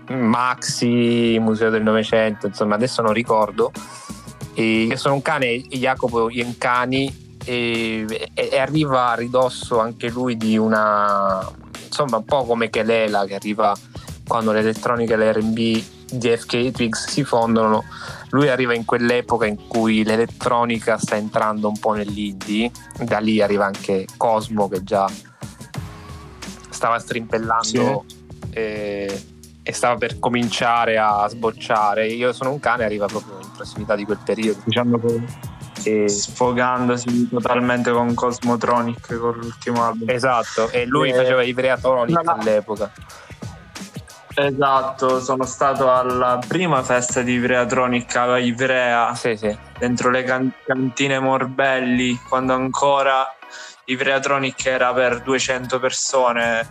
Maxi, 0.09 1.37
Museo 1.38 1.69
del 1.69 1.83
Novecento, 1.83 2.47
insomma, 2.47 2.76
adesso 2.76 3.02
non 3.02 3.12
ricordo. 3.12 3.73
E 4.54 4.85
io 4.85 4.97
sono 4.97 5.12
un 5.12 5.21
cane, 5.21 5.59
Jacopo 5.59 6.31
Iencani, 6.31 7.37
e, 7.45 8.31
e, 8.33 8.59
arriva 8.59 9.11
a 9.11 9.14
ridosso 9.14 9.81
anche 9.81 10.09
lui 10.09 10.38
di 10.38 10.57
una, 10.57 11.47
insomma, 11.85 12.16
un 12.16 12.25
po' 12.25 12.47
come 12.47 12.71
Kelela 12.71 13.26
che 13.26 13.35
arriva 13.35 13.76
quando 14.26 14.50
l'elettronica 14.50 15.12
e 15.12 15.16
l'R&B 15.19 15.85
di 16.11 16.37
FK 16.37 16.71
Twigs 16.71 17.07
si 17.09 17.23
fondono 17.23 17.85
lui 18.32 18.48
arriva 18.48 18.74
in 18.74 18.84
quell'epoca 18.84 19.46
in 19.46 19.66
cui 19.68 20.04
l'elettronica 20.04 20.98
sta 20.98 21.16
entrando 21.16 21.68
un 21.68 21.78
po' 21.78 21.92
nell'indie, 21.92 22.70
da 23.00 23.18
lì 23.18 23.40
arriva 23.40 23.66
anche 23.66 24.06
Cosmo 24.16 24.68
che 24.68 24.82
già 24.82 25.10
stava 26.70 26.98
strimpellando 26.98 28.04
sì. 28.06 28.16
e, 28.50 29.22
e, 29.62 29.72
stava 29.72 29.96
per 29.96 30.18
cominciare 30.18 30.98
a 30.98 31.28
sbocciare. 31.28 32.08
Io 32.08 32.32
sono 32.32 32.50
un 32.50 32.58
cane, 32.58 32.84
arriva 32.84 33.06
proprio 33.06 33.38
in 33.40 33.50
prossimità 33.54 33.94
di 33.94 34.04
quel 34.04 34.18
periodo. 34.24 34.60
Diciamo 34.64 34.98
che 35.82 36.08
sfogandosi 36.08 37.28
totalmente 37.28 37.90
con 37.92 38.14
Cosmotronic 38.14 39.18
con 39.18 39.36
l'ultimo 39.36 39.84
album. 39.84 40.08
Esatto, 40.08 40.70
e 40.70 40.86
lui 40.86 41.10
e... 41.10 41.14
faceva 41.14 41.42
i 41.42 41.52
Vreatronic 41.52 42.16
no, 42.16 42.22
no. 42.22 42.40
all'epoca. 42.40 42.90
Esatto, 44.34 45.20
sono 45.20 45.44
stato 45.44 45.92
alla 45.92 46.40
prima 46.46 46.82
festa 46.82 47.22
di 47.22 47.32
Ivreatronic 47.32 48.16
a 48.16 48.38
Ivrea, 48.38 49.14
sì, 49.14 49.36
sì. 49.36 49.56
dentro 49.78 50.10
le 50.10 50.24
can- 50.24 50.52
cantine 50.64 51.18
Morbelli, 51.18 52.18
quando 52.28 52.54
ancora 52.54 53.26
Ivreatronic 53.84 54.66
era 54.66 54.92
per 54.92 55.20
200 55.20 55.78
persone 55.78 56.66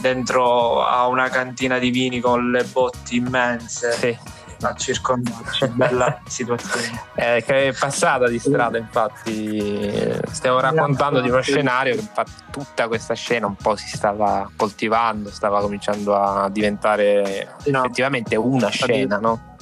dentro 0.00 0.84
a 0.84 1.06
una 1.06 1.28
cantina 1.28 1.78
di 1.78 1.90
vini 1.90 2.20
con 2.20 2.50
le 2.50 2.64
botti 2.64 3.16
immense. 3.16 3.92
Sì 3.92 4.35
a 4.60 4.74
circondarci, 4.74 5.68
bella 5.74 6.20
situazione. 6.26 7.04
Eh, 7.16 7.42
che 7.46 7.68
è 7.68 7.72
passata 7.72 8.28
di 8.28 8.38
strada, 8.38 8.76
infatti 8.76 10.20
stiamo 10.30 10.60
raccontando 10.60 11.20
di 11.20 11.30
uno 11.30 11.40
scenario 11.40 11.94
che 11.94 12.00
infatti 12.00 12.32
tutta 12.50 12.88
questa 12.88 13.14
scena 13.14 13.46
un 13.46 13.56
po' 13.56 13.74
si 13.74 13.88
stava 13.88 14.50
coltivando, 14.54 15.30
stava 15.30 15.60
cominciando 15.60 16.14
a 16.14 16.50
diventare 16.50 17.56
no. 17.66 17.84
effettivamente 17.84 18.36
una 18.36 18.68
scena, 18.68 19.18
no? 19.18 19.56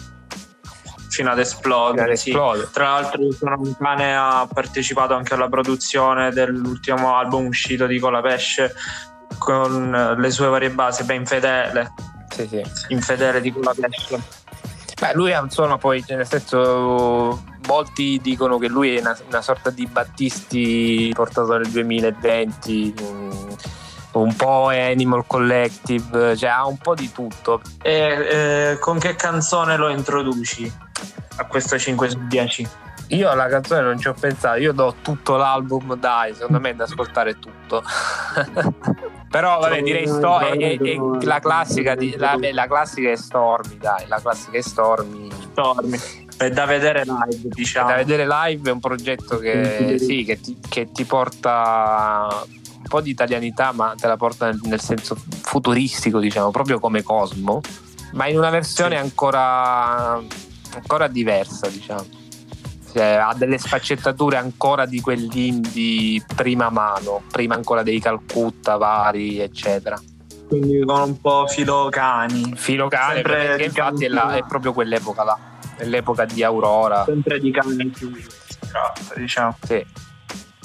Fino 1.09 1.31
ad 1.31 1.39
esplodere. 1.39 2.17
Sì. 2.17 2.33
Tra 2.33 2.91
l'altro, 2.91 3.31
sono 3.33 3.61
cane 3.79 4.17
ha 4.17 4.49
partecipato 4.53 5.15
anche 5.15 5.35
alla 5.35 5.49
produzione 5.49 6.33
dell'ultimo 6.33 7.15
album 7.15 7.47
uscito 7.47 7.87
di 7.87 8.01
Colapesce 8.01 8.75
con 9.39 10.17
le 10.19 10.31
sue 10.31 10.49
varie 10.49 10.71
basi, 10.71 11.05
ben 11.05 11.25
fedele. 11.25 11.93
Sì, 12.31 12.49
sì. 12.49 12.63
Infedele 12.89 13.41
di 13.41 13.53
Colapesce 13.53 14.43
Beh, 15.05 15.13
lui 15.13 15.33
insomma 15.33 15.77
poi, 15.77 16.03
cioè, 16.03 16.17
nel 16.17 16.27
senso, 16.27 17.45
molti 17.67 18.19
dicono 18.23 18.57
che 18.57 18.69
lui 18.69 18.97
è 18.97 19.01
una, 19.01 19.15
una 19.29 19.43
sorta 19.43 19.69
di 19.69 19.85
Battisti 19.85 21.13
portato 21.15 21.59
nel 21.59 21.69
2020. 21.69 22.95
Mh, 22.99 23.05
mm, 23.05 23.31
un 24.13 24.35
po' 24.35 24.69
Animal 24.69 25.27
Collective, 25.27 26.35
cioè 26.39 26.49
ha 26.49 26.67
un 26.67 26.79
po' 26.79 26.95
di 26.95 27.13
tutto. 27.13 27.61
E 27.83 28.71
eh, 28.73 28.79
con 28.79 28.99
che 28.99 29.15
canzone 29.15 29.77
lo 29.77 29.91
introduci 29.91 30.73
a 31.37 31.45
questo 31.45 31.79
5 31.79 32.09
su 32.09 32.27
10? 32.27 32.69
Io 33.09 33.29
alla 33.29 33.49
canzone 33.49 33.83
non 33.83 33.99
ci 33.99 34.09
ho 34.09 34.15
pensato, 34.19 34.59
io 34.59 34.73
do 34.73 34.95
tutto 35.03 35.37
l'album, 35.37 35.97
dai, 35.97 36.33
secondo 36.33 36.61
me 36.61 36.71
è 36.71 36.75
da 36.75 36.85
ascoltare 36.85 37.39
tutto. 37.39 37.83
Però 39.35 39.59
vabbè, 39.59 39.83
direi 39.83 40.07
sto, 40.07 40.39
è, 40.39 40.57
è, 40.57 40.79
è 40.79 40.97
la, 41.23 41.41
classica 41.41 41.97
di, 41.97 42.15
la, 42.17 42.39
la, 42.53 42.69
classica 42.69 43.11
è 43.11 43.17
Stormy, 43.17 43.79
dai, 43.79 44.07
la 44.07 44.21
classica 44.21 44.59
è 44.59 44.61
Stormy. 44.61 45.29
Stormy. 45.51 45.99
È 46.37 46.51
da 46.51 46.67
vedere 46.67 47.03
live, 47.03 47.49
diciamo. 47.49 47.89
È 47.89 47.91
da 47.91 47.97
vedere 47.97 48.29
live 48.29 48.71
è 48.71 48.73
un 48.73 48.79
progetto 48.79 49.39
che, 49.39 49.97
sì, 49.99 50.23
che, 50.23 50.41
ti, 50.41 50.57
che 50.69 50.93
ti 50.93 51.03
porta 51.03 52.45
un 52.47 52.85
po' 52.89 53.01
di 53.01 53.11
italianità, 53.11 53.73
ma 53.73 53.97
te 54.01 54.07
la 54.07 54.17
porta 54.17 54.47
nel, 54.47 54.61
nel 54.67 54.81
senso 54.81 55.17
futuristico, 55.43 56.21
diciamo, 56.21 56.53
proprio 56.53 56.79
come 56.79 57.03
Cosmo, 57.03 57.61
ma 58.13 58.29
in 58.29 58.39
una 58.39 58.51
versione 58.51 58.95
sì. 58.95 59.03
ancora, 59.03 60.13
ancora 60.75 61.09
diversa, 61.09 61.67
diciamo 61.67 62.23
cioè, 62.95 63.15
ha 63.15 63.35
delle 63.35 63.59
sfaccettature 63.59 64.37
ancora 64.37 64.87
di 64.87 65.01
quell'indie 65.01 66.25
prima 66.37 66.71
mano, 66.71 67.23
prima 67.29 67.57
ancora 67.57 67.83
dei 67.83 67.99
Calcutta 67.99 68.77
vari, 68.77 69.41
eccetera. 69.41 70.01
Quindi 70.47 70.85
con 70.85 71.01
un 71.01 71.21
po' 71.21 71.47
filocani. 71.49 72.53
Filocani, 72.55 73.23
perché 73.23 73.65
infatti 73.65 74.05
è, 74.05 74.09
la, 74.09 74.37
è, 74.37 74.45
proprio 74.47 74.73
quell'epoca 74.73 75.25
là, 75.25 75.37
è 75.77 75.85
l'epoca 75.85 76.25
di 76.25 76.45
Aurora. 76.45 77.03
Sempre 77.05 77.41
di 77.41 77.51
cani 77.51 77.87
più 77.89 78.13
diciamo. 79.17 79.57
Sì. 79.61 79.85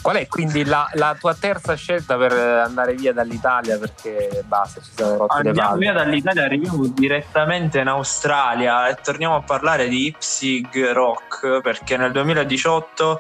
Qual 0.10 0.22
è 0.22 0.28
quindi 0.28 0.66
la, 0.66 0.90
la, 0.94 1.16
tua 1.20 1.36
terza 1.36 1.76
scelta 1.76 2.18
per 2.18 2.32
andare 2.32 2.96
via 2.96 3.14
dall'Italia? 3.14 3.78
Perché 3.78 4.44
basta, 4.44 4.82
ci 4.82 4.90
siamo 4.96 5.18
rotti 5.18 5.36
Andiamo 5.36 5.56
le 5.56 5.68
palle. 5.68 5.80
via 5.80 5.94
dall'Italia, 5.94 6.44
arriviamo 6.46 6.88
direttamente 6.88 7.78
in 7.78 7.88
Australia 7.90 8.88
e 8.88 8.96
torniamo 8.96 9.36
a 9.36 9.44
parlare 9.44 9.88
di 9.88 10.08
Ipsig 10.08 10.94
Rock 10.94 11.62
perché 11.62 11.96
nel 11.96 12.12
2018 12.12 13.20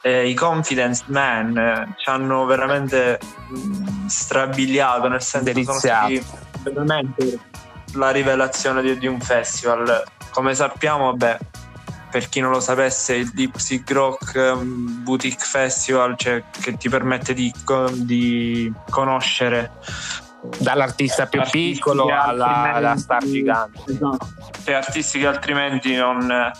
eh, 0.00 0.26
i 0.26 0.32
Confidence 0.32 1.04
Man 1.08 1.54
eh, 1.54 1.94
ci 1.98 2.08
hanno 2.08 2.46
veramente 2.46 3.18
mh, 3.48 4.06
strabiliato, 4.06 5.08
nel 5.08 5.20
senso 5.20 5.52
che 5.52 5.64
sono 5.64 5.78
stati 5.78 6.24
veramente 6.62 7.38
la 7.92 8.10
rivelazione 8.10 8.80
di, 8.80 8.96
di 8.96 9.06
un 9.06 9.20
festival. 9.20 10.02
Come 10.30 10.54
sappiamo, 10.54 11.10
vabbè 11.10 11.38
per 12.12 12.28
chi 12.28 12.40
non 12.40 12.50
lo 12.50 12.60
sapesse, 12.60 13.14
il 13.14 13.30
Deep 13.30 13.56
Sea 13.56 13.80
Rock 13.88 14.34
um, 14.34 15.02
Boutique 15.02 15.46
Festival, 15.46 16.14
cioè, 16.18 16.44
che 16.60 16.76
ti 16.76 16.90
permette 16.90 17.32
di, 17.32 17.50
di 17.94 18.70
conoscere 18.90 19.70
dall'artista 20.58 21.26
più 21.26 21.40
piccolo 21.50 22.06
alla, 22.06 22.74
alla, 22.74 22.96
star 22.98 23.24
gigante. 23.24 23.80
Esatto. 23.86 24.28
Cioè, 24.62 24.74
artisti 24.74 25.20
che 25.20 25.26
altrimenti 25.26 25.94
non, 25.94 26.52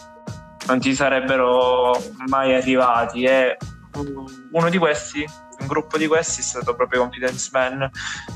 non 0.66 0.80
ti 0.80 0.94
sarebbero 0.94 2.02
mai 2.28 2.54
arrivati. 2.54 3.24
E 3.24 3.58
uno 4.52 4.70
di 4.70 4.78
questi 4.78 5.26
un 5.62 5.68
gruppo 5.68 5.96
di 5.96 6.06
questi 6.06 6.40
è 6.40 6.44
stato 6.44 6.74
proprio 6.74 7.00
Confidence 7.00 7.50
Man 7.52 7.88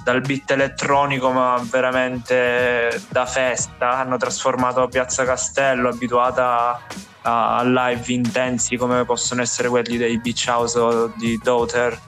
dal 0.04 0.20
beat 0.20 0.50
elettronico 0.50 1.30
ma 1.30 1.60
veramente 1.68 3.02
da 3.08 3.26
festa 3.26 3.98
hanno 3.98 4.16
trasformato 4.16 4.86
Piazza 4.86 5.24
Castello 5.24 5.88
abituata 5.88 6.80
a 7.28 7.62
live 7.64 8.12
intensi 8.12 8.76
come 8.76 9.04
possono 9.04 9.42
essere 9.42 9.68
quelli 9.68 9.96
dei 9.96 10.18
Beach 10.18 10.44
House 10.48 10.78
o 10.78 11.12
di 11.16 11.38
Daughter 11.42 11.98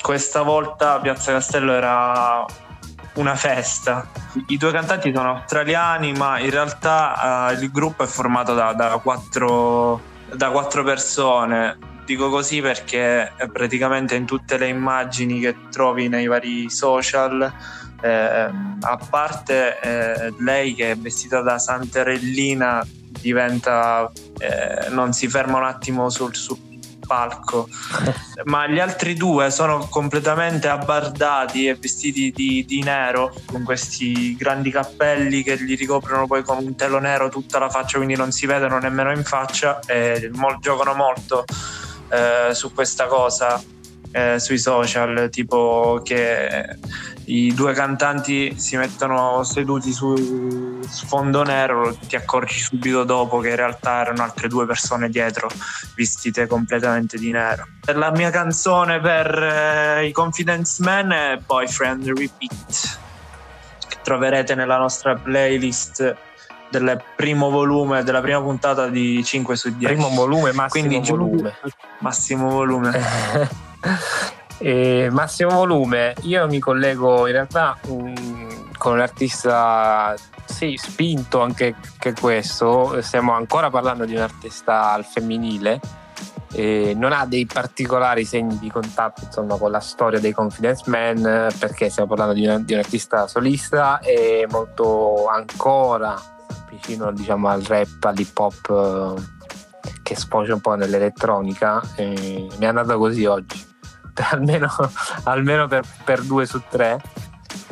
questa 0.00 0.42
volta 0.42 0.98
Piazza 0.98 1.32
Castello 1.32 1.72
era 1.72 2.44
una 3.14 3.34
festa. 3.34 4.08
I 4.48 4.56
due 4.56 4.72
cantanti 4.72 5.12
sono 5.14 5.36
australiani, 5.36 6.12
ma 6.12 6.38
in 6.38 6.50
realtà 6.50 7.48
uh, 7.50 7.62
il 7.62 7.70
gruppo 7.70 8.04
è 8.04 8.06
formato 8.06 8.54
da, 8.54 8.72
da, 8.72 8.98
quattro, 8.98 10.00
da 10.34 10.50
quattro 10.50 10.82
persone 10.82 11.78
dico 12.04 12.28
così 12.28 12.60
perché 12.60 13.32
praticamente 13.52 14.16
in 14.16 14.24
tutte 14.24 14.58
le 14.58 14.66
immagini 14.66 15.38
che 15.38 15.54
trovi 15.70 16.08
nei 16.08 16.26
vari 16.26 16.68
social, 16.68 17.40
eh, 18.02 18.08
a 18.08 18.98
parte 19.08 19.78
eh, 19.80 20.34
lei 20.38 20.74
che 20.74 20.90
è 20.90 20.96
vestita 20.96 21.40
da 21.40 21.60
Santerellina, 21.60 22.84
diventa, 23.20 24.10
eh, 24.38 24.88
non 24.90 25.12
si 25.12 25.28
ferma 25.28 25.58
un 25.58 25.64
attimo 25.64 26.10
sul, 26.10 26.34
sul 26.34 26.58
palco, 27.06 27.68
ma 28.46 28.68
gli 28.68 28.78
altri 28.78 29.14
due 29.14 29.50
sono 29.50 29.88
completamente 29.90 30.68
abbardati 30.68 31.66
e 31.66 31.74
vestiti 31.74 32.30
di, 32.30 32.64
di, 32.64 32.82
nero 32.82 33.34
con 33.46 33.64
questi 33.64 34.36
grandi 34.36 34.70
cappelli 34.70 35.42
che 35.42 35.60
gli 35.60 35.76
ricoprono 35.76 36.28
poi 36.28 36.44
con 36.44 36.58
un 36.58 36.76
telo 36.76 37.00
nero 37.00 37.28
tutta 37.28 37.58
la 37.58 37.68
faccia, 37.68 37.96
quindi 37.96 38.14
non 38.14 38.30
si 38.30 38.46
vedono 38.46 38.78
nemmeno 38.78 39.10
in 39.10 39.24
faccia 39.24 39.80
e 39.80 40.30
mo- 40.34 40.58
giocano 40.60 40.94
molto 40.94 41.44
eh, 42.10 42.54
su 42.54 42.72
questa 42.72 43.06
cosa 43.06 43.60
eh, 44.12 44.38
sui 44.38 44.58
social, 44.58 45.28
tipo 45.30 46.00
che 46.02 46.76
i 47.30 47.54
due 47.54 47.72
cantanti 47.72 48.58
si 48.58 48.76
mettono 48.76 49.44
seduti 49.44 49.92
su 49.92 50.80
sfondo 50.82 51.44
nero, 51.44 51.96
ti 52.08 52.16
accorgi 52.16 52.58
subito 52.58 53.04
dopo 53.04 53.38
che 53.38 53.50
in 53.50 53.56
realtà 53.56 54.00
erano 54.00 54.22
altre 54.22 54.48
due 54.48 54.66
persone 54.66 55.08
dietro, 55.08 55.48
vestite 55.94 56.46
completamente 56.46 57.18
di 57.18 57.30
nero. 57.30 57.66
La 57.94 58.10
mia 58.10 58.30
canzone 58.30 59.00
per 59.00 59.32
eh, 59.32 60.06
i 60.06 60.12
Confidence 60.12 60.82
Men 60.82 61.10
è 61.10 61.38
Boyfriend 61.44 62.06
Repeat, 62.06 62.98
che 63.88 63.96
troverete 64.02 64.56
nella 64.56 64.78
nostra 64.78 65.14
playlist 65.14 66.16
del 66.68 67.00
primo 67.16 67.50
volume, 67.50 68.02
della 68.02 68.20
prima 68.20 68.40
puntata 68.40 68.88
di 68.88 69.22
5 69.22 69.56
su 69.56 69.76
10. 69.76 69.94
Primo 69.94 70.08
volume, 70.08 70.52
massimo 70.52 70.86
Quindi, 70.86 71.08
volume. 71.08 71.54
Massimo 71.98 72.48
volume. 72.48 73.68
e 74.58 75.08
massimo 75.10 75.50
volume, 75.50 76.14
io 76.22 76.46
mi 76.46 76.58
collego 76.58 77.26
in 77.26 77.32
realtà 77.32 77.78
um, 77.86 78.70
con 78.76 78.94
un 78.94 79.00
artista, 79.00 80.14
sì, 80.44 80.76
spinto 80.76 81.40
anche, 81.40 81.74
anche 81.92 82.14
questo, 82.18 83.00
stiamo 83.02 83.32
ancora 83.32 83.70
parlando 83.70 84.04
di 84.04 84.14
un 84.14 84.22
artista 84.22 84.92
al 84.92 85.04
femminile, 85.04 85.80
eh, 86.52 86.94
non 86.96 87.12
ha 87.12 87.26
dei 87.26 87.46
particolari 87.46 88.24
segni 88.24 88.58
di 88.58 88.70
contatto 88.70 89.22
insomma, 89.24 89.56
con 89.56 89.70
la 89.70 89.80
storia 89.80 90.18
dei 90.18 90.32
Confidence 90.32 90.82
Man 90.86 91.48
perché 91.58 91.88
stiamo 91.90 92.08
parlando 92.08 92.34
di, 92.34 92.44
una, 92.44 92.58
di 92.58 92.72
un 92.72 92.80
artista 92.80 93.28
solista 93.28 94.00
e 94.00 94.46
molto 94.50 95.28
ancora 95.28 96.20
vicino 96.70 97.12
diciamo, 97.12 97.48
al 97.48 97.62
rap, 97.62 98.02
all'hip 98.04 98.38
hop 98.38 99.16
eh, 99.16 99.92
che 100.02 100.16
sfocia 100.16 100.54
un 100.54 100.60
po' 100.60 100.74
nell'elettronica. 100.74 101.82
E 101.94 102.48
mi 102.56 102.64
è 102.64 102.66
andata 102.66 102.96
così 102.96 103.26
oggi, 103.26 103.64
almeno, 104.30 104.70
almeno 105.24 105.66
per, 105.66 105.84
per, 106.04 106.22
due 106.22 106.46
su 106.46 106.62
tre 106.68 107.00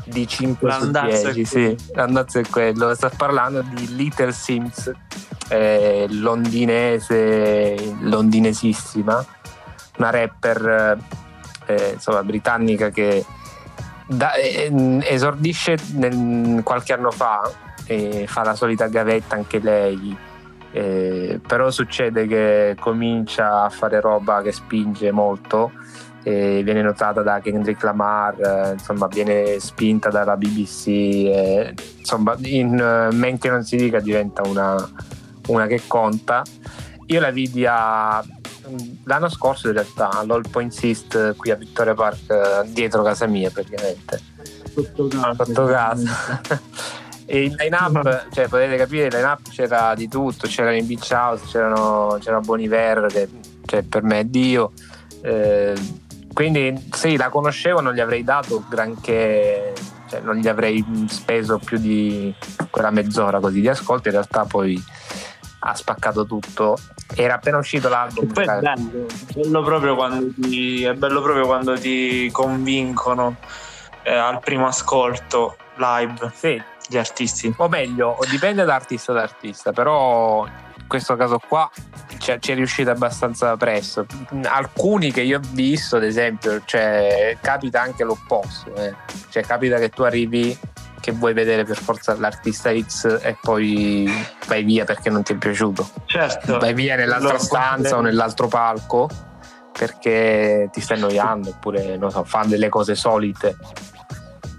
di 0.04 0.26
5 0.26 0.68
L'andazzo 0.68 1.28
su 1.28 1.32
10. 1.32 1.44
Sì, 1.44 1.76
l'andazzo 1.94 2.38
è 2.38 2.44
quello. 2.48 2.94
Sto 2.94 3.10
parlando 3.16 3.62
di 3.62 3.94
Little 3.94 4.32
Sims, 4.32 4.90
eh, 5.48 6.06
londinese, 6.08 7.96
londinesissima, 8.00 9.24
una 9.98 10.10
rapper 10.10 10.98
eh, 11.66 11.90
insomma, 11.94 12.22
britannica 12.22 12.90
che 12.90 13.24
da, 14.06 14.32
eh, 14.34 14.70
esordisce 15.04 15.76
nel, 15.92 16.62
qualche 16.64 16.94
anno 16.94 17.10
fa 17.10 17.50
e 17.84 18.26
fa 18.26 18.42
la 18.42 18.54
solita 18.54 18.86
gavetta 18.86 19.34
anche 19.34 19.58
lei. 19.58 20.16
Eh, 20.70 21.40
però 21.46 21.70
succede 21.70 22.26
che 22.26 22.76
comincia 22.78 23.62
a 23.62 23.70
fare 23.70 24.00
roba 24.02 24.42
che 24.42 24.52
spinge 24.52 25.10
molto 25.12 25.72
eh, 25.72 26.07
viene 26.22 26.82
notata 26.82 27.22
da 27.22 27.40
Kendrick 27.40 27.82
Lamar 27.82 28.40
eh, 28.40 28.72
insomma 28.72 29.06
viene 29.06 29.58
spinta 29.60 30.10
dalla 30.10 30.36
BBC 30.36 30.86
eh, 30.86 31.74
insomma 31.96 32.36
in 32.42 32.72
uh, 32.72 33.14
men 33.14 33.38
che 33.38 33.48
non 33.48 33.64
si 33.64 33.76
dica 33.76 34.00
diventa 34.00 34.42
una, 34.46 34.76
una, 35.46 35.66
che 35.66 35.82
conta 35.86 36.42
io 37.06 37.20
la 37.20 37.30
vidi 37.30 37.64
a, 37.66 38.22
l'anno 39.04 39.28
scorso 39.28 39.68
in 39.68 39.74
realtà 39.74 40.10
all'All 40.10 40.42
Point 40.50 40.76
East 40.82 41.36
qui 41.36 41.50
a 41.50 41.56
Vittoria 41.56 41.94
Park 41.94 42.30
eh, 42.30 42.68
dietro 42.72 43.02
casa 43.02 43.26
mia 43.26 43.50
praticamente 43.50 44.20
sotto 44.82 45.08
casa, 45.08 45.44
sotto 45.44 45.64
casa. 45.66 46.40
E 47.30 47.42
il 47.42 47.54
line 47.58 47.76
up, 47.76 48.28
cioè 48.30 48.48
potete 48.48 48.74
capire, 48.78 49.08
il 49.08 49.12
line 49.12 49.26
up 49.26 49.50
c'era 49.50 49.94
di 49.94 50.08
tutto, 50.08 50.46
c'era 50.46 50.72
in 50.72 50.86
Beach 50.86 51.10
House, 51.10 51.44
c'erano, 51.48 52.16
c'era 52.22 52.40
Boniver 52.40 53.04
che 53.12 53.28
cioè, 53.66 53.82
per 53.82 54.02
me 54.02 54.20
è 54.20 54.24
Dio. 54.24 54.72
Eh, 55.20 55.74
quindi 56.38 56.86
sì, 56.92 57.16
la 57.16 57.30
conoscevo, 57.30 57.80
non 57.80 57.94
gli 57.94 57.98
avrei 57.98 58.22
dato 58.22 58.62
granché, 58.68 59.72
cioè, 60.08 60.20
non 60.20 60.36
gli 60.36 60.46
avrei 60.46 60.84
speso 61.08 61.58
più 61.58 61.78
di 61.78 62.32
quella 62.70 62.92
mezz'ora 62.92 63.40
così 63.40 63.60
di 63.60 63.66
ascolto, 63.66 64.06
in 64.06 64.14
realtà 64.14 64.44
poi 64.44 64.80
ha 65.58 65.74
spaccato 65.74 66.26
tutto. 66.26 66.78
Era 67.16 67.34
appena 67.34 67.56
uscito 67.58 67.88
l'album. 67.88 68.32
Poi 68.32 68.44
è 68.44 68.58
bello, 68.60 69.06
bello 69.34 69.62
proprio 69.64 70.32
ti, 70.36 70.84
è 70.84 70.94
bello 70.94 71.22
proprio 71.22 71.44
quando 71.44 71.76
ti 71.76 72.30
convincono 72.30 73.34
eh, 74.04 74.14
al 74.14 74.38
primo 74.38 74.68
ascolto 74.68 75.56
live 75.74 76.30
sì. 76.36 76.62
gli 76.86 76.98
artisti. 76.98 77.52
O 77.56 77.66
meglio, 77.66 78.16
dipende 78.30 78.64
da 78.64 78.76
artista 78.76 79.10
ad 79.10 79.18
artista, 79.18 79.72
però 79.72 80.46
questo 80.88 81.14
caso 81.14 81.38
qua 81.38 81.70
ci 82.18 82.50
è 82.50 82.54
riuscito 82.54 82.90
abbastanza 82.90 83.56
presto. 83.56 84.06
Alcuni 84.44 85.12
che 85.12 85.20
io 85.20 85.38
ho 85.38 85.42
visto, 85.52 85.96
ad 85.96 86.04
esempio, 86.04 86.62
cioè, 86.64 87.36
capita 87.40 87.80
anche 87.80 88.02
l'opposto, 88.02 88.74
eh. 88.74 88.94
cioè 89.28 89.44
capita 89.44 89.78
che 89.78 89.90
tu 89.90 90.02
arrivi 90.02 90.58
che 91.00 91.12
vuoi 91.12 91.32
vedere 91.32 91.64
per 91.64 91.76
forza 91.76 92.16
l'artista 92.18 92.70
X 92.76 93.20
e 93.22 93.36
poi 93.40 94.10
vai 94.46 94.64
via 94.64 94.84
perché 94.84 95.10
non 95.10 95.22
ti 95.22 95.34
è 95.34 95.36
piaciuto. 95.36 95.88
Certo. 96.06 96.58
Vai 96.58 96.74
via 96.74 96.96
nell'altra 96.96 97.38
stanza 97.38 97.96
o 97.96 98.00
nell'altro 98.00 98.48
palco 98.48 99.08
perché 99.72 100.68
ti 100.72 100.80
stai 100.80 100.96
annoiando 100.96 101.50
oppure 101.50 101.96
non 101.96 102.10
so, 102.10 102.24
fa 102.24 102.44
delle 102.44 102.68
cose 102.68 102.94
solite. 102.94 103.56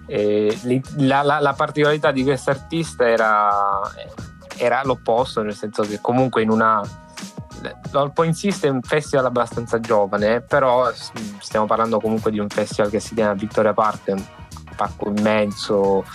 La, 0.07 1.21
la, 1.21 1.39
la, 1.39 1.53
particolarità 1.53 2.11
di 2.11 2.23
questo 2.23 2.49
artista 2.49 3.07
era, 3.07 3.79
era 4.59 4.83
l'opposto, 4.83 5.41
nel 5.41 5.55
senso 5.55 5.83
che 5.83 5.99
comunque 6.01 6.41
in 6.41 6.49
una 6.49 6.81
All 7.91 8.11
Point 8.13 8.35
System 8.35 8.71
è 8.71 8.73
un 8.75 8.81
festival 8.81 9.25
abbastanza 9.25 9.79
giovane, 9.79 10.41
però 10.41 10.91
stiamo 11.39 11.65
parlando 11.65 11.99
comunque 11.99 12.31
di 12.31 12.39
un 12.39 12.47
festival 12.47 12.89
che 12.89 12.99
si 12.99 13.15
chiama 13.15 13.33
Victoria 13.33 13.73
Park, 13.73 14.07
un 14.07 14.23
parco 14.75 15.09
immenso, 15.09 16.05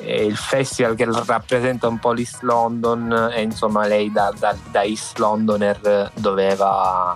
il 0.00 0.36
festival 0.36 0.94
che 0.94 1.06
rappresenta 1.08 1.88
un 1.88 1.98
po' 1.98 2.12
l'East 2.12 2.42
London 2.42 3.30
e 3.32 3.42
insomma 3.42 3.86
lei 3.86 4.10
da, 4.10 4.32
da, 4.36 4.54
da 4.70 4.82
East 4.82 5.18
Londoner 5.18 6.10
doveva, 6.14 7.14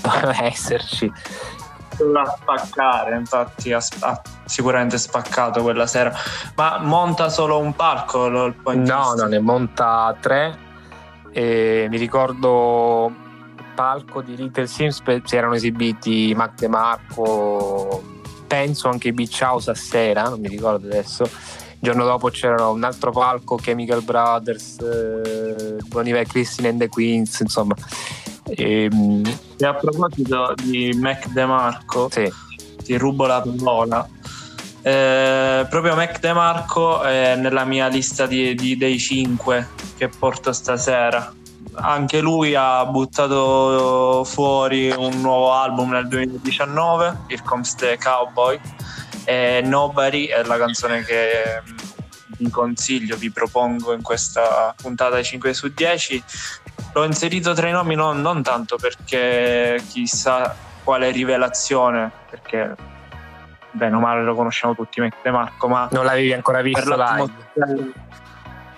doveva 0.00 0.44
esserci 0.44 1.10
doveva 2.04 2.36
spaccare 2.40 3.16
infatti 3.16 3.72
ha, 3.72 3.80
ha, 4.00 4.22
sicuramente 4.44 4.98
spaccato 4.98 5.62
quella 5.62 5.86
sera. 5.86 6.12
Ma 6.56 6.78
monta 6.78 7.28
solo 7.28 7.58
un 7.58 7.74
palco 7.74 8.26
il 8.26 8.54
no 8.78 9.14
no 9.14 9.24
ne 9.26 9.38
monta 9.38 10.16
tre. 10.20 10.68
E 11.32 11.86
mi 11.88 11.96
ricordo 11.96 13.12
il 13.56 13.64
palco 13.74 14.20
di 14.20 14.36
Little 14.36 14.66
Sims 14.66 15.02
si 15.24 15.36
erano 15.36 15.54
esibiti 15.54 16.34
Mac 16.34 16.54
DeMarco 16.58 18.18
penso 18.50 18.88
anche 18.88 19.12
Beach 19.12 19.38
House 19.42 19.70
a 19.70 19.74
sera 19.74 20.24
non 20.24 20.40
mi 20.40 20.48
ricordo 20.48 20.86
adesso. 20.86 21.22
Il 21.22 21.88
giorno 21.88 22.04
dopo 22.04 22.28
c'era 22.28 22.66
un 22.66 22.82
altro 22.82 23.12
palco 23.12 23.54
Chemical 23.54 24.02
Brothers 24.02 24.78
eh, 24.80 25.76
Bon 25.86 26.06
Iver 26.06 26.26
Christine 26.26 26.68
and 26.68 26.80
the 26.80 26.88
Queens 26.88 27.38
insomma. 27.40 27.74
E, 28.44 28.84
ehm, 28.84 29.22
e 29.60 29.66
a 29.66 29.74
proposito 29.74 30.54
di 30.62 30.96
Mac 30.98 31.28
DeMarco 31.28 32.08
sì. 32.10 32.32
ti 32.82 32.96
rubo 32.96 33.26
la 33.26 33.42
parola. 33.42 34.08
Eh, 34.82 35.66
proprio 35.68 35.94
Mac 35.94 36.18
DeMarco 36.18 37.02
è 37.02 37.36
nella 37.36 37.64
mia 37.64 37.86
lista 37.88 38.26
di, 38.26 38.54
di, 38.54 38.78
dei 38.78 38.98
5 38.98 39.68
che 39.98 40.08
porto 40.08 40.52
stasera. 40.52 41.32
Anche 41.74 42.20
lui 42.20 42.54
ha 42.54 42.84
buttato 42.86 44.24
fuori 44.24 44.90
un 44.90 45.20
nuovo 45.20 45.52
album 45.52 45.90
nel 45.90 46.08
2019 46.08 47.18
Here 47.28 47.42
Comes 47.44 47.74
the 47.74 47.98
Cowboy 48.02 48.58
e 49.24 49.60
Nobody 49.62 50.24
è 50.24 50.42
la 50.44 50.56
canzone 50.56 51.04
che 51.04 51.62
vi 52.38 52.48
consiglio, 52.48 53.16
vi 53.16 53.30
propongo 53.30 53.92
in 53.92 54.00
questa 54.00 54.74
puntata 54.74 55.22
5 55.22 55.52
su 55.52 55.68
10 55.68 56.24
l'ho 56.92 57.04
inserito 57.04 57.52
tra 57.52 57.68
i 57.68 57.72
nomi 57.72 57.94
non, 57.94 58.20
non 58.20 58.42
tanto 58.42 58.76
perché 58.76 59.82
chissà 59.88 60.54
quale 60.82 61.10
rivelazione 61.10 62.10
perché 62.28 62.74
bene 63.70 63.96
o 63.96 64.00
male 64.00 64.22
lo 64.22 64.34
conosciamo 64.34 64.74
tutti 64.74 65.00
Mac 65.00 65.14
Marco 65.26 65.68
ma 65.68 65.88
non 65.92 66.04
l'avevi 66.04 66.32
ancora 66.32 66.60
visto 66.62 66.88
per 66.88 66.98
l'atmosfera, 66.98 67.74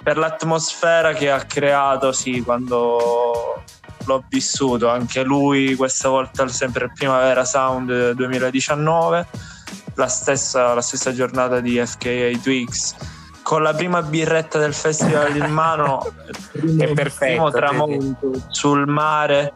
per 0.03 0.17
l'atmosfera 0.19 1.13
che 1.13 1.31
ha 1.31 1.41
creato 1.45 2.13
sì 2.13 2.43
quando 2.43 3.63
l'ho 4.05 4.25
vissuto 4.29 4.89
anche 4.89 5.23
lui 5.23 5.75
questa 5.77 6.09
volta 6.09 6.47
sempre 6.49 6.91
Primavera 6.93 7.45
Sound 7.45 8.13
2019 8.13 9.27
la 9.95 10.09
stessa, 10.09 10.75
la 10.75 10.81
stessa 10.81 11.13
giornata 11.13 11.61
di 11.61 11.79
FKA 11.85 12.31
Twix 12.43 12.95
con 13.43 13.63
la 13.63 13.75
prima 13.75 14.03
birretta 14.03 14.59
del 14.59 14.73
festival 14.73 15.37
in 15.37 15.51
mano 15.51 16.01
è 16.79 16.93
perfetto 16.93 17.51
tramonto 17.51 18.35
sì. 18.35 18.43
sul 18.49 18.87
mare. 18.87 19.53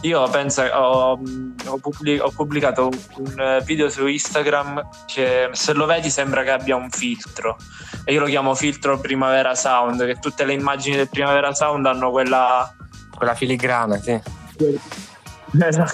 Io 0.00 0.28
penso 0.28 0.62
ho, 0.62 1.18
ho, 1.66 2.30
pubblicato 2.34 2.90
un 3.16 3.62
video 3.64 3.88
su 3.88 4.06
Instagram 4.06 4.88
che 5.06 5.48
se 5.52 5.72
lo 5.72 5.86
vedi 5.86 6.10
sembra 6.10 6.42
che 6.42 6.50
abbia 6.50 6.76
un 6.76 6.90
filtro. 6.90 7.56
E 8.04 8.12
io 8.12 8.20
lo 8.20 8.26
chiamo 8.26 8.54
filtro 8.54 8.98
Primavera 8.98 9.54
Sound 9.54 10.04
che 10.04 10.18
tutte 10.18 10.44
le 10.44 10.52
immagini 10.52 10.96
del 10.96 11.08
Primavera 11.08 11.54
Sound 11.54 11.86
hanno 11.86 12.10
quella 12.10 12.72
quella 13.14 13.34
filigrana 13.34 13.98
sì. 13.98 14.20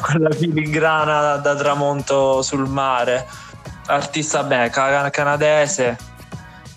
Quella 0.00 0.30
filigrana 0.30 1.20
da, 1.20 1.36
da 1.36 1.54
tramonto 1.54 2.40
sul 2.40 2.66
mare. 2.66 3.26
Artista 3.86 4.42
beh 4.42 4.70
canadese 4.70 6.09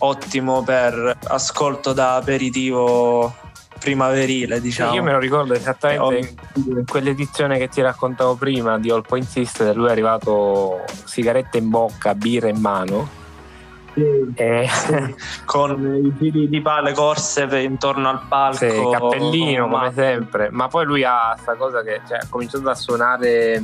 ottimo 0.04 0.64
per 0.64 1.18
ascolto 1.28 1.94
da 1.94 2.16
aperitivo 2.16 3.34
primaverile, 3.80 4.62
diciamo. 4.62 4.94
Io 4.94 5.04
me 5.04 5.12
lo 5.12 5.20
ricordo 5.20 5.54
esattamente 5.54 6.36
in 6.54 6.86
quell'edizione 6.86 7.58
che 7.58 7.68
ti 7.68 7.82
raccontavo 7.82 8.36
prima 8.36 8.80
di 8.80 8.90
All 8.90 9.02
Point 9.02 9.28
System, 9.28 9.74
lui 9.74 9.88
è 9.88 9.92
arrivato 9.92 10.84
sigaretta 11.04 11.58
in 11.58 11.70
bocca, 11.70 12.16
birra 12.16 12.48
in 12.48 12.60
mano. 12.60 13.22
Sì, 13.94 14.34
e... 14.36 14.68
sì. 14.68 15.16
con 15.46 16.02
i 16.04 16.14
fili 16.18 16.50
di 16.50 16.62
pale 16.62 16.94
corse 16.94 17.44
intorno 17.60 18.10
al 18.10 18.22
palco 18.28 18.58
sì, 18.58 18.90
cappellino 18.90 19.70
come 19.70 19.92
sempre 19.94 20.50
ma 20.50 20.68
poi 20.68 20.86
lui 20.86 21.04
ha 21.04 21.34
questa 21.34 21.54
cosa 21.54 21.84
che 21.84 22.02
cioè, 22.08 22.18
ha 22.18 22.26
cominciato 22.28 22.68
a 22.70 22.74
suonare 22.74 23.64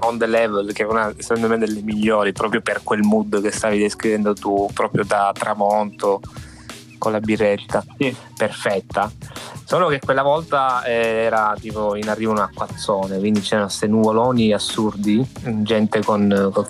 on 0.00 0.18
the 0.18 0.26
level, 0.26 0.72
che 0.72 0.82
è 0.82 0.86
una 0.86 1.12
secondo 1.18 1.48
me 1.48 1.58
delle 1.58 1.80
migliori, 1.82 2.32
proprio 2.32 2.60
per 2.60 2.82
quel 2.82 3.02
mood 3.02 3.40
che 3.40 3.50
stavi 3.50 3.78
descrivendo 3.78 4.34
tu, 4.34 4.68
proprio 4.72 5.04
da 5.04 5.32
tramonto 5.32 6.20
con 6.98 7.12
la 7.12 7.20
birretta, 7.20 7.84
sì. 7.98 8.14
perfetta. 8.36 9.10
Solo 9.66 9.88
che 9.88 9.98
quella 9.98 10.22
volta 10.22 10.82
eh, 10.84 10.92
era 10.92 11.54
tipo 11.58 11.96
in 11.96 12.08
arrivo 12.08 12.32
un 12.32 12.38
acquazzone, 12.38 13.18
quindi 13.18 13.40
c'erano 13.40 13.66
questi 13.66 13.88
nuvoloni 13.88 14.52
assurdi, 14.52 15.26
gente 15.62 16.02
con, 16.02 16.50
con, 16.52 16.66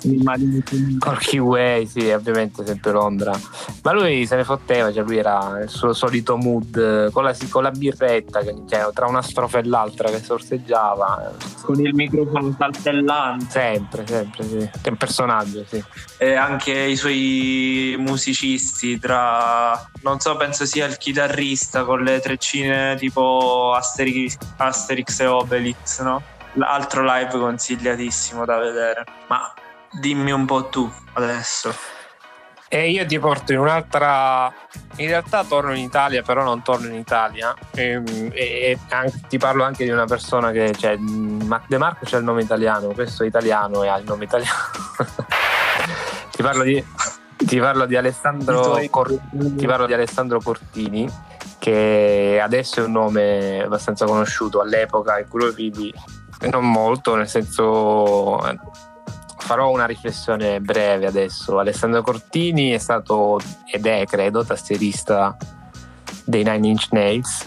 con 0.99 1.17
Kiwi, 1.19 1.87
sì, 1.87 2.09
ovviamente 2.09 2.65
sempre 2.65 2.91
Londra. 2.91 3.37
Ma 3.83 3.91
lui 3.91 4.25
se 4.25 4.37
ne 4.37 4.43
fotteva, 4.43 4.93
cioè 4.93 5.03
lui 5.03 5.17
era 5.17 5.59
il 5.61 5.69
suo 5.69 5.93
solito 5.93 6.37
mood, 6.37 7.11
con 7.11 7.23
la, 7.23 7.35
con 7.49 7.63
la 7.63 7.71
birretta, 7.71 8.41
cioè, 8.43 8.87
tra 8.93 9.07
una 9.07 9.21
strofa 9.21 9.59
e 9.59 9.65
l'altra 9.65 10.09
che 10.09 10.21
sorseggiava. 10.23 11.33
Con 11.61 11.79
il 11.79 11.93
microfono 11.93 12.55
saltellante. 12.57 13.45
Sempre, 13.49 14.07
sempre, 14.07 14.43
sì. 14.43 14.69
È 14.81 14.87
un 14.89 14.97
personaggio, 14.97 15.65
sì. 15.67 15.83
E 16.17 16.33
anche 16.35 16.71
i 16.71 16.95
suoi 16.95 17.95
musicisti, 17.97 18.97
tra, 18.99 19.89
non 20.01 20.19
so, 20.19 20.35
penso 20.37 20.65
sia 20.65 20.85
il 20.85 20.97
chitarrista 20.97 21.83
con 21.83 22.01
le 22.01 22.19
treccine 22.19 22.84
tipo 22.93 23.73
Asterix, 23.73 24.37
Asterix 24.57 25.19
e 25.21 25.25
Obelix, 25.25 26.01
no? 26.01 26.21
Altro 26.59 27.03
live 27.03 27.31
consigliatissimo 27.31 28.45
da 28.45 28.57
vedere. 28.57 29.03
Ma 29.27 29.51
dimmi 29.99 30.31
un 30.31 30.45
po' 30.45 30.69
tu 30.69 30.89
adesso. 31.13 31.73
E 32.67 32.89
io 32.89 33.05
ti 33.05 33.19
porto 33.19 33.53
in 33.53 33.59
un'altra. 33.59 34.51
In 34.97 35.07
realtà 35.07 35.43
torno 35.43 35.73
in 35.73 35.83
Italia, 35.83 36.23
però 36.23 36.43
non 36.43 36.61
torno 36.61 36.87
in 36.87 36.95
Italia. 36.95 37.53
E, 37.73 38.01
e, 38.31 38.31
e 38.33 38.79
ti 39.27 39.37
parlo 39.37 39.63
anche 39.63 39.83
di 39.83 39.91
una 39.91 40.05
persona 40.05 40.51
che. 40.51 40.73
Cioè, 40.77 40.97
De 40.97 41.77
Marco 41.77 42.05
c'è 42.05 42.17
il 42.17 42.23
nome 42.23 42.41
italiano, 42.41 42.87
questo 42.87 43.23
è 43.23 43.27
italiano 43.27 43.83
e 43.83 43.87
ha 43.87 43.97
il 43.97 44.05
nome 44.05 44.23
italiano. 44.25 44.57
ti, 46.31 46.41
parlo 46.41 46.63
di, 46.63 46.83
ti 47.37 47.59
parlo 47.59 47.85
di 47.85 47.95
Alessandro 47.95 48.81
Cor- 48.89 49.19
ti 49.31 49.65
parlo 49.65 49.85
di 49.85 49.93
Alessandro 49.93 50.39
Cortini 50.41 51.09
che 51.65 52.39
adesso 52.39 52.79
è 52.79 52.83
un 52.83 52.91
nome 52.91 53.63
abbastanza 53.63 54.05
conosciuto 54.05 54.61
all'epoca 54.61 55.17
in 55.17 55.27
cui 55.27 55.45
lo 55.45 55.51
vidi 55.51 55.91
non 56.41 56.69
molto, 56.69 57.15
nel 57.15 57.27
senso 57.27 58.39
farò 59.37 59.71
una 59.71 59.87
riflessione 59.87 60.61
breve 60.61 61.07
adesso. 61.07 61.57
Alessandro 61.57 62.03
Cortini 62.03 62.69
è 62.69 62.77
stato 62.77 63.39
ed 63.71 63.87
è, 63.87 64.05
credo, 64.05 64.45
tastierista 64.45 65.35
dei 66.23 66.43
Nine 66.43 66.67
Inch 66.67 66.89
Nails. 66.91 67.43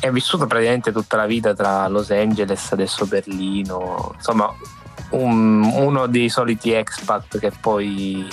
È 0.00 0.10
vissuto 0.10 0.48
praticamente 0.48 0.90
tutta 0.90 1.16
la 1.16 1.26
vita 1.26 1.54
tra 1.54 1.86
Los 1.86 2.10
Angeles, 2.10 2.72
adesso 2.72 3.06
Berlino, 3.06 4.14
insomma, 4.16 4.52
un, 5.10 5.62
uno 5.62 6.06
dei 6.08 6.28
soliti 6.28 6.72
expat 6.72 7.38
che 7.38 7.52
poi 7.60 8.28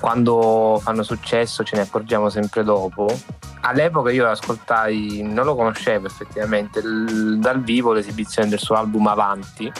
quando 0.00 0.80
fanno 0.82 1.02
successo 1.02 1.62
ce 1.64 1.76
ne 1.76 1.82
accorgiamo 1.82 2.30
sempre 2.30 2.64
dopo. 2.64 3.06
All'epoca 3.62 4.10
io 4.10 4.28
ascoltai, 4.28 5.22
non 5.22 5.44
lo 5.44 5.54
conoscevo 5.54 6.06
effettivamente, 6.06 6.78
il, 6.78 7.38
dal 7.38 7.62
vivo 7.62 7.92
l'esibizione 7.92 8.48
del 8.48 8.58
suo 8.58 8.76
album 8.76 9.06
Avanti, 9.06 9.70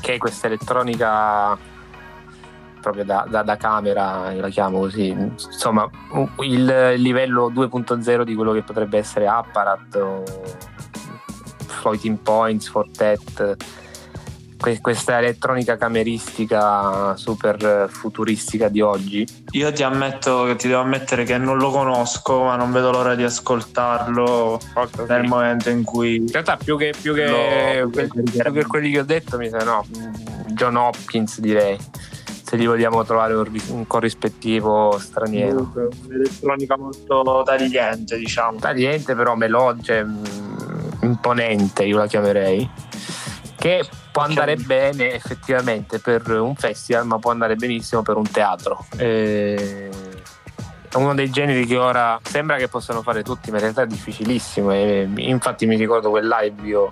che 0.00 0.14
è 0.14 0.18
questa 0.18 0.46
elettronica 0.46 1.56
proprio 2.80 3.04
da, 3.04 3.26
da, 3.28 3.42
da, 3.42 3.56
camera, 3.56 4.32
la 4.32 4.48
chiamo 4.48 4.78
così, 4.78 5.08
insomma 5.08 5.88
il 6.40 6.94
livello 6.96 7.50
2.0 7.50 8.22
di 8.22 8.34
quello 8.34 8.52
che 8.52 8.62
potrebbe 8.62 8.98
essere 8.98 9.26
Apparat 9.26 10.22
Floating 11.66 12.18
Points, 12.18 12.68
Fortet, 12.68 13.56
questa 14.80 15.18
elettronica 15.18 15.76
cameristica 15.76 17.16
super 17.16 17.88
futuristica 17.88 18.68
di 18.68 18.80
oggi? 18.80 19.26
Io 19.52 19.72
ti 19.72 19.82
ammetto 19.82 20.44
che 20.44 20.56
ti 20.56 20.68
devo 20.68 20.80
ammettere 20.80 21.24
che 21.24 21.38
non 21.38 21.58
lo 21.58 21.70
conosco, 21.70 22.44
ma 22.44 22.56
non 22.56 22.72
vedo 22.72 22.90
l'ora 22.90 23.14
di 23.14 23.22
ascoltarlo 23.22 24.60
Forza, 24.72 25.04
nel 25.06 25.22
sì. 25.22 25.28
momento 25.28 25.70
in 25.70 25.84
cui. 25.84 26.16
In 26.16 26.30
realtà, 26.30 26.56
più 26.56 26.76
che, 26.76 26.92
più 27.00 27.14
che, 27.14 27.80
lo... 27.80 27.88
più 27.88 28.52
che 28.52 28.64
quelli 28.66 28.90
che 28.90 29.00
ho 29.00 29.04
detto, 29.04 29.38
mi 29.38 29.48
sa 29.48 29.58
no, 29.58 29.86
John 30.48 30.76
Hopkins 30.76 31.38
direi 31.40 31.78
se 32.48 32.56
gli 32.56 32.66
vogliamo 32.66 33.04
trovare 33.04 33.34
un, 33.34 33.86
corrispettivo 33.86 34.98
straniero. 34.98 35.70
Un'elettronica 36.06 36.78
molto 36.78 37.42
tagliente, 37.44 38.16
diciamo. 38.16 38.58
Tagliente, 38.58 39.14
però 39.14 39.34
melodica, 39.34 40.02
mm, 40.02 40.24
imponente, 41.02 41.84
io 41.84 41.98
la 41.98 42.06
chiamerei. 42.06 42.68
Che 43.54 43.86
può 44.18 44.26
andare 44.26 44.56
bene 44.56 45.12
effettivamente 45.12 46.00
per 46.00 46.28
un 46.28 46.56
festival, 46.56 47.06
ma 47.06 47.20
può 47.20 47.30
andare 47.30 47.54
benissimo 47.54 48.02
per 48.02 48.16
un 48.16 48.28
teatro. 48.28 48.84
E 48.96 49.88
è 50.90 50.96
uno 50.96 51.14
dei 51.14 51.30
generi 51.30 51.64
che 51.66 51.76
ora 51.76 52.18
sembra 52.24 52.56
che 52.56 52.66
possano 52.66 53.02
fare 53.02 53.22
tutti, 53.22 53.50
ma 53.50 53.58
in 53.58 53.62
realtà 53.62 53.82
è 53.82 53.86
difficilissimo. 53.86 54.72
E 54.72 55.08
infatti 55.18 55.66
mi 55.66 55.76
ricordo 55.76 56.10
quel 56.10 56.26
live 56.26 56.66
io 56.66 56.88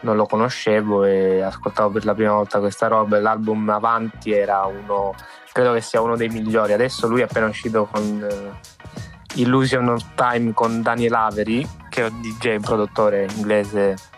non 0.00 0.16
lo 0.16 0.24
conoscevo 0.24 1.04
e 1.04 1.42
ascoltavo 1.42 1.90
per 1.90 2.06
la 2.06 2.14
prima 2.14 2.32
volta 2.32 2.58
questa 2.58 2.86
roba. 2.86 3.20
L'album 3.20 3.68
Avanti 3.68 4.32
era 4.32 4.64
uno, 4.64 5.14
credo 5.52 5.74
che 5.74 5.82
sia 5.82 6.00
uno 6.00 6.16
dei 6.16 6.28
migliori. 6.28 6.72
Adesso 6.72 7.06
lui 7.06 7.20
è 7.20 7.24
appena 7.24 7.48
uscito 7.48 7.84
con 7.84 8.26
uh, 8.30 9.38
Illusion 9.38 9.90
of 9.90 10.02
Time 10.14 10.54
con 10.54 10.80
Daniel 10.80 11.12
Avery, 11.12 11.68
che 11.90 12.06
è 12.06 12.08
un 12.08 12.18
DJ, 12.22 12.54
un 12.54 12.62
produttore 12.62 13.26
inglese 13.36 14.14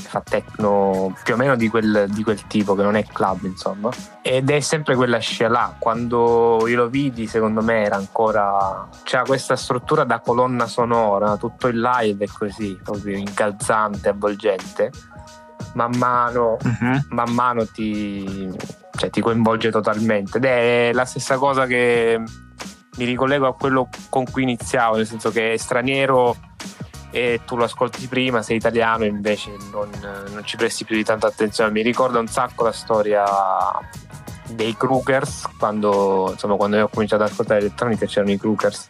fa 0.00 0.20
techno 0.20 1.14
più 1.22 1.34
o 1.34 1.36
meno 1.36 1.56
di 1.56 1.68
quel, 1.68 2.06
di 2.08 2.22
quel, 2.22 2.46
tipo 2.46 2.74
che 2.74 2.82
non 2.82 2.96
è 2.96 3.04
club 3.04 3.44
insomma. 3.44 3.90
Ed 4.22 4.50
è 4.50 4.60
sempre 4.60 4.94
quella 4.94 5.18
scia 5.18 5.48
là. 5.48 5.74
Quando 5.78 6.66
io 6.66 6.76
lo 6.76 6.88
vidi 6.88 7.26
secondo 7.26 7.62
me 7.62 7.84
era 7.84 7.96
ancora 7.96 8.88
c'era 9.02 9.22
questa 9.24 9.56
struttura 9.56 10.04
da 10.04 10.20
colonna 10.20 10.66
sonora 10.66 11.36
tutto 11.36 11.68
il 11.68 11.80
live 11.80 12.24
è 12.24 12.28
così 12.28 12.78
proprio 12.82 13.16
incalzante 13.16 14.08
avvolgente. 14.08 14.90
Man 15.74 15.96
mano, 15.96 16.56
uh-huh. 16.62 17.00
man 17.10 17.32
mano 17.32 17.66
ti, 17.66 18.50
cioè, 18.96 19.10
ti 19.10 19.20
coinvolge 19.20 19.70
totalmente. 19.70 20.38
Ed 20.38 20.44
è 20.44 20.90
la 20.92 21.04
stessa 21.04 21.36
cosa 21.36 21.66
che 21.66 22.22
mi 22.96 23.04
ricollego 23.04 23.46
a 23.46 23.54
quello 23.54 23.88
con 24.08 24.24
cui 24.30 24.42
iniziavo, 24.42 24.96
nel 24.96 25.06
senso 25.06 25.30
che 25.30 25.52
è 25.52 25.56
straniero 25.56 26.34
e 27.10 27.40
tu 27.46 27.56
lo 27.56 27.64
ascolti 27.64 28.06
prima, 28.06 28.42
sei 28.42 28.56
italiano 28.56 29.04
invece 29.04 29.56
non, 29.70 29.88
non 30.32 30.44
ci 30.44 30.56
presti 30.56 30.84
più 30.84 30.96
di 30.96 31.04
tanta 31.04 31.26
attenzione. 31.26 31.70
Mi 31.70 31.82
ricorda 31.82 32.18
un 32.18 32.26
sacco 32.26 32.64
la 32.64 32.72
storia 32.72 33.24
dei 34.48 34.76
Krugers, 34.76 35.48
quando, 35.58 36.30
insomma, 36.32 36.56
quando 36.56 36.76
io 36.76 36.84
ho 36.84 36.88
cominciato 36.88 37.22
ad 37.22 37.30
ascoltare 37.30 37.60
elettronica 37.60 38.06
c'erano 38.06 38.32
i 38.32 38.38
Krugers 38.38 38.88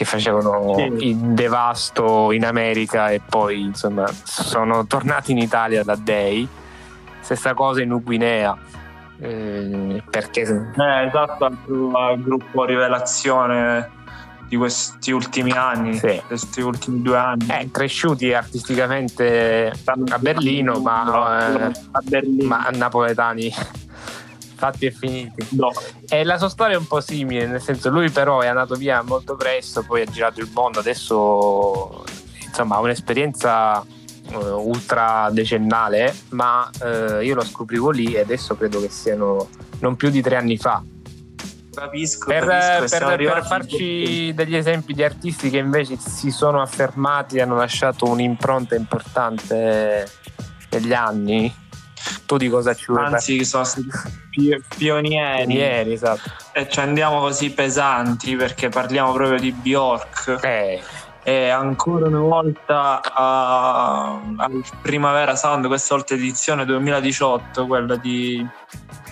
che 0.00 0.06
facevano 0.06 0.76
sì. 0.76 1.08
il 1.08 1.16
devasto 1.16 2.32
in 2.32 2.46
America 2.46 3.10
e 3.10 3.20
poi 3.20 3.60
insomma 3.60 4.06
sono 4.06 4.86
tornati 4.86 5.32
in 5.32 5.38
Italia 5.38 5.84
da 5.84 5.94
Day. 5.94 6.48
Stessa 7.20 7.52
cosa 7.52 7.82
in 7.82 7.92
Uguinea. 7.92 8.56
Eh, 9.20 10.02
perché 10.08 10.40
eh, 10.40 11.06
esatto, 11.06 11.46
il 11.66 12.22
gruppo 12.22 12.64
Rivelazione 12.64 13.90
di 14.50 14.56
questi 14.56 15.12
ultimi 15.12 15.52
anni, 15.52 15.96
sì. 15.96 16.20
questi 16.26 16.60
ultimi 16.60 17.02
due 17.02 17.16
anni. 17.16 17.46
Eh, 17.48 17.70
cresciuti 17.70 18.34
artisticamente 18.34 19.72
a 19.84 20.18
Berlino, 20.18 20.80
ma, 20.80 21.68
eh, 21.68 21.72
a 21.92 22.00
Berlino. 22.02 22.48
ma 22.48 22.68
napoletani 22.72 23.54
fatti 24.56 24.86
e 24.86 24.90
finiti. 24.90 25.46
No. 25.50 25.70
E 26.08 26.24
la 26.24 26.36
sua 26.36 26.48
storia 26.48 26.74
è 26.74 26.78
un 26.78 26.88
po' 26.88 27.00
simile, 27.00 27.46
nel 27.46 27.62
senso 27.62 27.90
lui 27.90 28.10
però 28.10 28.40
è 28.40 28.48
andato 28.48 28.74
via 28.74 29.02
molto 29.02 29.36
presto, 29.36 29.84
poi 29.84 30.02
ha 30.02 30.06
girato 30.06 30.40
il 30.40 30.50
mondo, 30.52 30.80
adesso 30.80 32.04
insomma 32.44 32.74
ha 32.74 32.80
un'esperienza 32.80 33.78
uh, 34.32 34.36
ultra 34.36 35.30
decennale, 35.30 36.12
ma 36.30 36.68
uh, 36.82 37.20
io 37.20 37.36
lo 37.36 37.44
scoprivo 37.44 37.90
lì 37.90 38.14
e 38.14 38.20
adesso 38.20 38.56
credo 38.56 38.80
che 38.80 38.90
siano 38.90 39.48
non 39.78 39.94
più 39.94 40.10
di 40.10 40.20
tre 40.20 40.34
anni 40.34 40.58
fa. 40.58 40.82
Capisco, 41.72 42.26
per, 42.26 42.46
capisco 42.46 43.06
per, 43.06 43.16
per 43.16 43.44
farci 43.46 44.32
degli 44.34 44.56
esempi 44.56 44.92
di 44.92 45.04
artisti 45.04 45.50
che 45.50 45.58
invece 45.58 45.96
si 45.98 46.30
sono 46.30 46.60
affermati 46.60 47.36
e 47.36 47.42
hanno 47.42 47.56
lasciato 47.56 48.06
un'impronta 48.06 48.74
importante 48.74 50.08
negli 50.70 50.92
anni, 50.92 51.54
tu 52.26 52.36
di 52.36 52.48
cosa 52.48 52.74
ci 52.74 52.86
vuoi? 52.88 53.04
Anzi, 53.04 53.44
sono 53.44 53.64
stati 53.64 53.88
pionieri. 54.76 55.46
Pionieri, 55.46 55.92
esatto. 55.92 56.30
E 56.52 56.68
ci 56.68 56.80
andiamo 56.80 57.20
così 57.20 57.50
pesanti 57.50 58.36
perché 58.36 58.68
parliamo 58.68 59.12
proprio 59.12 59.38
di 59.38 59.52
Bjork. 59.52 60.38
Eh. 60.42 60.82
E 61.22 61.48
ancora 61.50 62.06
una 62.06 62.20
volta 62.20 63.00
al 63.02 64.64
Primavera 64.80 65.36
Sound, 65.36 65.66
questa 65.66 65.94
volta 65.94 66.14
edizione 66.14 66.64
2018, 66.64 67.66
quella 67.66 67.96
di 67.96 68.46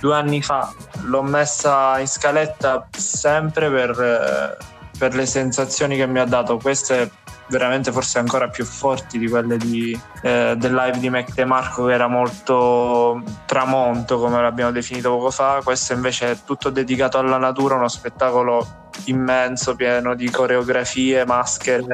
due 0.01 0.15
anni 0.15 0.43
fa, 0.43 0.73
l'ho 1.03 1.23
messa 1.23 1.99
in 1.99 2.09
scaletta 2.09 2.89
sempre 2.97 3.71
per, 3.71 4.57
per 4.99 5.15
le 5.15 5.27
sensazioni 5.27 5.97
che 5.97 6.07
mi 6.07 6.19
ha 6.19 6.25
dato. 6.25 6.57
Queste 6.57 7.11
veramente 7.49 7.93
forse 7.93 8.19
ancora 8.19 8.49
più 8.49 8.65
forti 8.65 9.19
di 9.19 9.29
quelle 9.29 9.57
di, 9.57 9.99
eh, 10.23 10.55
del 10.57 10.75
live 10.75 10.99
di 10.99 11.11
Mac 11.11 11.39
Marco 11.41 11.87
che 11.87 11.93
era 11.93 12.07
molto 12.07 13.23
tramonto 13.47 14.19
come 14.19 14.41
l'abbiamo 14.41 14.71
definito 14.71 15.11
poco 15.11 15.31
fa. 15.31 15.61
Questo 15.63 15.93
invece 15.93 16.31
è 16.33 16.37
tutto 16.45 16.71
dedicato 16.71 17.19
alla 17.19 17.39
natura 17.39 17.75
uno 17.75 17.89
spettacolo 17.89 18.91
immenso 19.05 19.77
pieno 19.77 20.15
di 20.15 20.31
coreografie 20.31 21.25
maschere 21.25 21.87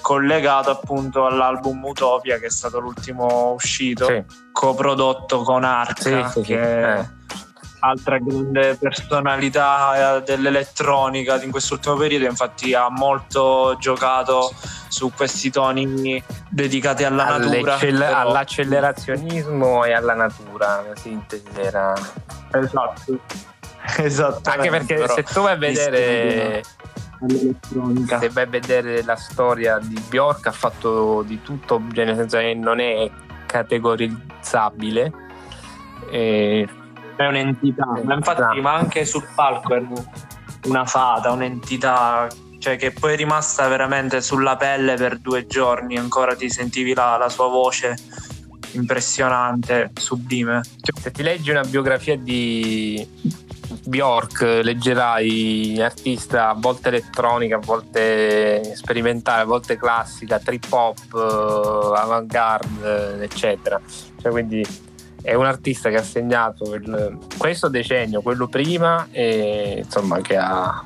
collegato 0.00 0.70
appunto 0.70 1.26
all'album 1.26 1.84
Utopia 1.84 2.38
che 2.38 2.46
è 2.46 2.50
stato 2.50 2.78
l'ultimo 2.78 3.52
uscito 3.52 4.06
sì. 4.06 4.22
coprodotto 4.50 5.42
con 5.42 5.64
Arca 5.64 6.30
sì, 6.30 6.40
sì, 6.40 6.46
che 6.46 6.98
eh 6.98 7.22
altra 7.84 8.18
grande 8.18 8.76
personalità 8.76 10.16
eh, 10.16 10.22
dell'elettronica 10.22 11.42
in 11.42 11.50
quest'ultimo 11.50 11.96
periodo, 11.96 12.24
infatti 12.24 12.72
ha 12.74 12.88
molto 12.88 13.76
giocato 13.78 14.52
su 14.88 15.12
questi 15.14 15.50
toni 15.50 16.22
dedicati 16.48 17.04
alla 17.04 17.38
natura. 17.38 17.76
Però... 17.76 18.16
All'accelerazionismo 18.16 19.84
e 19.84 19.92
alla 19.92 20.14
natura, 20.14 20.82
la 20.88 20.96
sintesi 20.96 21.44
era... 21.54 21.92
Esatto. 22.52 23.18
esatto. 23.98 24.50
Anche 24.50 24.70
perché 24.70 25.08
se 25.08 25.22
tu 25.22 25.42
vai 25.42 25.52
a 25.52 25.56
vedere 25.56 26.62
se 27.26 28.28
vai 28.28 28.42
a 28.42 28.46
vedere 28.46 29.02
la 29.02 29.16
storia 29.16 29.78
di 29.78 29.98
Bjork 30.08 30.46
ha 30.46 30.52
fatto 30.52 31.22
di 31.22 31.40
tutto 31.40 31.80
cioè 31.94 32.04
nel 32.04 32.16
senso 32.16 32.36
che 32.38 32.54
non 32.54 32.80
è 32.80 33.10
categorizzabile 33.46 35.12
e 36.10 36.68
è 37.16 37.26
un'entità, 37.26 37.86
ma 38.02 38.14
infatti 38.14 38.60
ma 38.60 38.74
anche 38.74 39.04
sul 39.04 39.26
palco 39.34 39.74
è 39.74 39.82
una 40.64 40.84
fata, 40.84 41.30
un'entità 41.30 42.28
cioè 42.58 42.76
che 42.76 42.92
poi 42.92 43.12
è 43.12 43.16
rimasta 43.16 43.68
veramente 43.68 44.22
sulla 44.22 44.56
pelle 44.56 44.94
per 44.94 45.18
due 45.18 45.46
giorni, 45.46 45.98
ancora 45.98 46.34
ti 46.34 46.48
sentivi 46.48 46.94
la, 46.94 47.18
la 47.18 47.28
sua 47.28 47.48
voce 47.48 47.94
impressionante, 48.72 49.90
sublime. 49.94 50.62
Se 51.00 51.10
ti 51.10 51.22
leggi 51.22 51.50
una 51.50 51.62
biografia 51.62 52.16
di 52.16 53.06
Bjork, 53.84 54.60
leggerai 54.62 55.78
artista 55.80 56.48
a 56.48 56.54
volte 56.54 56.88
elettronica, 56.88 57.56
a 57.56 57.60
volte 57.62 58.74
sperimentale, 58.74 59.42
a 59.42 59.44
volte 59.44 59.76
classica, 59.76 60.38
trip 60.38 60.64
hop, 60.70 60.96
eh, 61.14 61.98
avant-garde, 61.98 63.22
eccetera. 63.22 63.80
Cioè, 64.20 64.30
quindi 64.30 64.66
è 65.24 65.32
un 65.32 65.46
artista 65.46 65.88
che 65.88 65.96
ha 65.96 66.02
segnato 66.02 66.74
il, 66.74 67.18
questo 67.38 67.68
decennio, 67.68 68.20
quello 68.20 68.46
prima, 68.46 69.08
e 69.10 69.80
insomma 69.82 70.20
che 70.20 70.36
ha, 70.36 70.84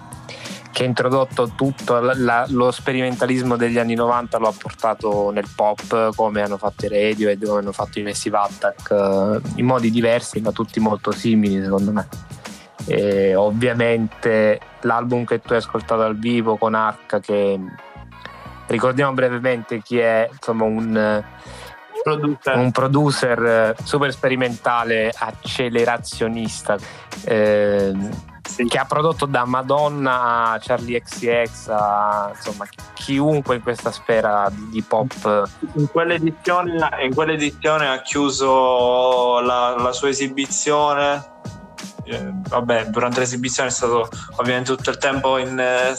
che 0.70 0.84
ha 0.84 0.86
introdotto 0.86 1.50
tutto 1.56 1.98
la, 1.98 2.14
la, 2.14 2.46
lo 2.50 2.70
sperimentalismo 2.70 3.56
degli 3.56 3.78
anni 3.78 3.96
90 3.96 4.38
lo 4.38 4.46
ha 4.46 4.54
portato 4.56 5.32
nel 5.32 5.48
pop 5.56 6.14
come 6.14 6.40
hanno 6.40 6.56
fatto 6.56 6.86
i 6.86 6.88
radio 6.88 7.28
e 7.28 7.36
come 7.36 7.58
hanno 7.58 7.72
fatto 7.72 7.98
i 7.98 8.04
Massive 8.04 8.38
Attack 8.38 8.90
eh, 8.92 9.40
in 9.56 9.66
modi 9.66 9.90
diversi 9.90 10.40
ma 10.40 10.52
tutti 10.52 10.78
molto 10.78 11.10
simili 11.10 11.60
secondo 11.60 11.90
me. 11.90 12.06
E 12.86 13.34
ovviamente 13.34 14.60
l'album 14.82 15.24
che 15.24 15.40
tu 15.40 15.54
hai 15.54 15.58
ascoltato 15.58 16.02
dal 16.02 16.16
vivo 16.16 16.56
con 16.56 16.74
Arca 16.74 17.18
che 17.18 17.58
ricordiamo 18.68 19.14
brevemente 19.14 19.82
chi 19.82 19.98
è 19.98 20.28
insomma 20.30 20.62
un 20.62 21.24
producer. 22.02 22.56
un 22.56 22.70
producer 22.70 23.44
eh, 23.44 23.76
super 23.82 24.12
sperimentale, 24.12 25.12
accelerazionista. 25.14 26.76
Eh, 27.24 27.92
sì. 28.48 28.64
che 28.64 28.78
ha 28.78 28.84
prodotto 28.84 29.26
da 29.26 29.44
Madonna 29.44 30.52
a 30.52 30.58
Charlie 30.58 31.00
XCX 31.02 31.68
a 31.68 32.32
insomma 32.34 32.66
chiunque 32.94 33.56
in 33.56 33.62
questa 33.62 33.90
sfera 33.92 34.50
di, 34.50 34.68
di 34.70 34.82
pop 34.82 35.48
in 35.74 35.90
quell'edizione, 35.90 36.88
in 37.02 37.14
quell'edizione 37.14 37.88
ha 37.88 38.00
chiuso 38.00 39.40
la, 39.40 39.76
la 39.78 39.92
sua 39.92 40.08
esibizione 40.08 41.36
eh, 42.04 42.32
vabbè 42.32 42.86
durante 42.86 43.20
l'esibizione 43.20 43.68
è 43.68 43.72
stato 43.72 44.08
ovviamente 44.36 44.74
tutto 44.74 44.90
il 44.90 44.98
tempo 44.98 45.36
in 45.36 45.58
eh, 45.58 45.94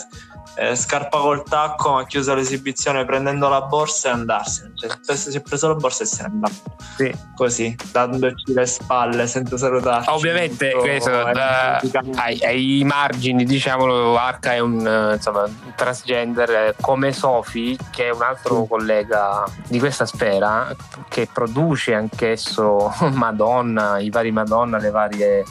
eh, 0.60 0.76
scarpa 0.76 1.20
col 1.20 1.44
tacco, 1.44 1.94
ma 1.94 2.02
ha 2.02 2.06
chiuso 2.06 2.34
l'esibizione 2.34 3.06
prendendo 3.06 3.48
la 3.48 3.62
borsa 3.62 4.10
e 4.10 4.12
andarsene. 4.12 4.74
Cioè, 4.76 5.16
si 5.16 5.38
è 5.38 5.42
preso 5.42 5.70
la 5.70 5.76
borsa 5.76 6.04
e 6.04 6.06
se 6.06 6.24
n'è 6.24 6.30
andato. 6.30 6.54
Sì. 6.98 7.14
Così, 7.36 7.76
dandoci 7.92 8.54
le 8.54 8.66
spalle 8.66 9.26
senza 9.28 9.58
salutarci. 9.58 10.10
Ovviamente, 10.10 10.74
questo, 10.74 11.10
da, 11.10 11.82
ai, 12.16 12.40
ai, 12.42 12.84
margini, 12.84 13.46
diciamolo, 13.46 14.18
Arca 14.18 14.54
è 14.54 14.60
un, 14.60 14.86
uh, 14.86 15.14
insomma, 15.14 15.46
transgender 15.76 16.50
eh, 16.50 16.76
come 16.82 17.14
Sofi, 17.14 17.78
che 17.90 18.08
è 18.08 18.12
un 18.12 18.22
altro 18.22 18.64
sì. 18.64 18.68
collega 18.68 19.46
di 19.68 19.80
questa 19.80 20.06
sfera, 20.06 20.76
che 21.08 21.30
produce 21.32 21.94
anch'esso 21.94 22.94
Madonna, 23.14 24.00
i 24.00 24.10
vari 24.10 24.32
Madonna, 24.32 24.78
le 24.78 24.90
varie 24.90 25.46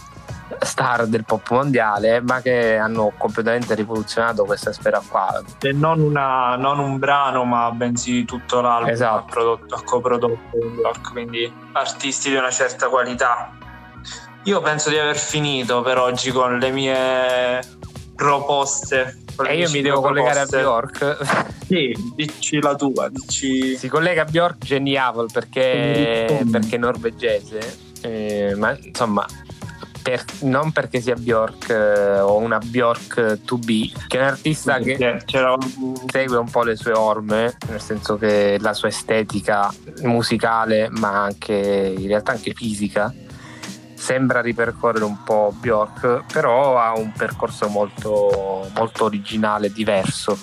star 0.61 1.07
del 1.07 1.25
pop 1.25 1.51
mondiale, 1.51 2.21
ma 2.21 2.41
che 2.41 2.77
hanno 2.77 3.13
completamente 3.17 3.75
rivoluzionato 3.75 4.45
questa 4.45 4.73
sfera 4.73 5.03
qua. 5.07 5.43
E 5.61 5.73
non, 5.73 6.01
una, 6.01 6.57
non 6.57 6.79
un 6.79 6.99
brano, 6.99 7.45
ma 7.45 7.71
bensì 7.71 8.25
tutto 8.25 8.61
l'album 8.61 8.91
esatto. 8.91 9.27
prodotto, 9.31 9.81
coprodotto 9.85 10.39
New 10.55 10.75
York, 10.81 11.13
quindi 11.13 11.51
artisti 11.73 12.31
di 12.31 12.37
una 12.37 12.51
certa 12.51 12.89
qualità. 12.89 13.51
Io 14.45 14.61
penso 14.63 14.89
di 14.89 14.99
aver 14.99 15.17
finito 15.17 15.83
per 15.83 15.99
oggi 15.99 16.31
con 16.31 16.59
le 16.59 16.71
mie 16.71 17.61
proposte. 18.15 19.25
E 19.47 19.57
io 19.57 19.71
mi 19.71 19.83
devo 19.83 20.01
proposte. 20.01 20.21
collegare 20.23 20.41
a 20.41 20.47
Bjork. 20.47 21.57
Sì, 21.67 21.95
dici 22.17 22.61
la 22.61 22.75
tua. 22.75 23.09
Dici... 23.11 23.77
Si 23.79 23.89
collega 23.89 24.23
a 24.23 24.25
Bjork 24.25 24.65
Genial 24.65 25.29
perché, 25.33 26.45
perché 26.51 26.77
è 26.77 26.79
norvegese. 26.79 27.87
Eh, 28.01 28.55
ma 28.57 28.77
insomma 28.81 29.27
per, 30.09 30.25
non 30.41 30.73
perché 30.73 31.03
sia 31.03 31.15
Bjork 31.15 31.69
eh, 31.69 32.21
o 32.21 32.39
una 32.39 32.59
Bjork 32.59 33.45
to 33.45 33.59
be, 33.59 33.91
che 34.07 34.17
è 34.17 34.21
un 34.23 34.27
artista 34.29 34.79
che 34.79 35.23
segue 36.07 36.37
un 36.39 36.49
po' 36.51 36.63
le 36.63 36.77
sue 36.77 36.93
orme, 36.93 37.55
nel 37.69 37.81
senso 37.81 38.17
che 38.17 38.57
la 38.59 38.73
sua 38.73 38.89
estetica 38.89 39.71
musicale, 40.03 40.89
ma 40.89 41.25
anche 41.25 41.55
in 41.55 42.07
realtà 42.07 42.33
anche 42.33 42.55
fisica, 42.55 43.13
sembra 43.95 44.41
ripercorrere 44.41 45.05
un 45.05 45.23
po' 45.23 45.53
Bjork, 45.55 46.25
però 46.33 46.79
ha 46.79 46.97
un 46.97 47.13
percorso 47.13 47.69
molto, 47.69 48.71
molto 48.75 49.05
originale, 49.05 49.71
diverso. 49.71 50.39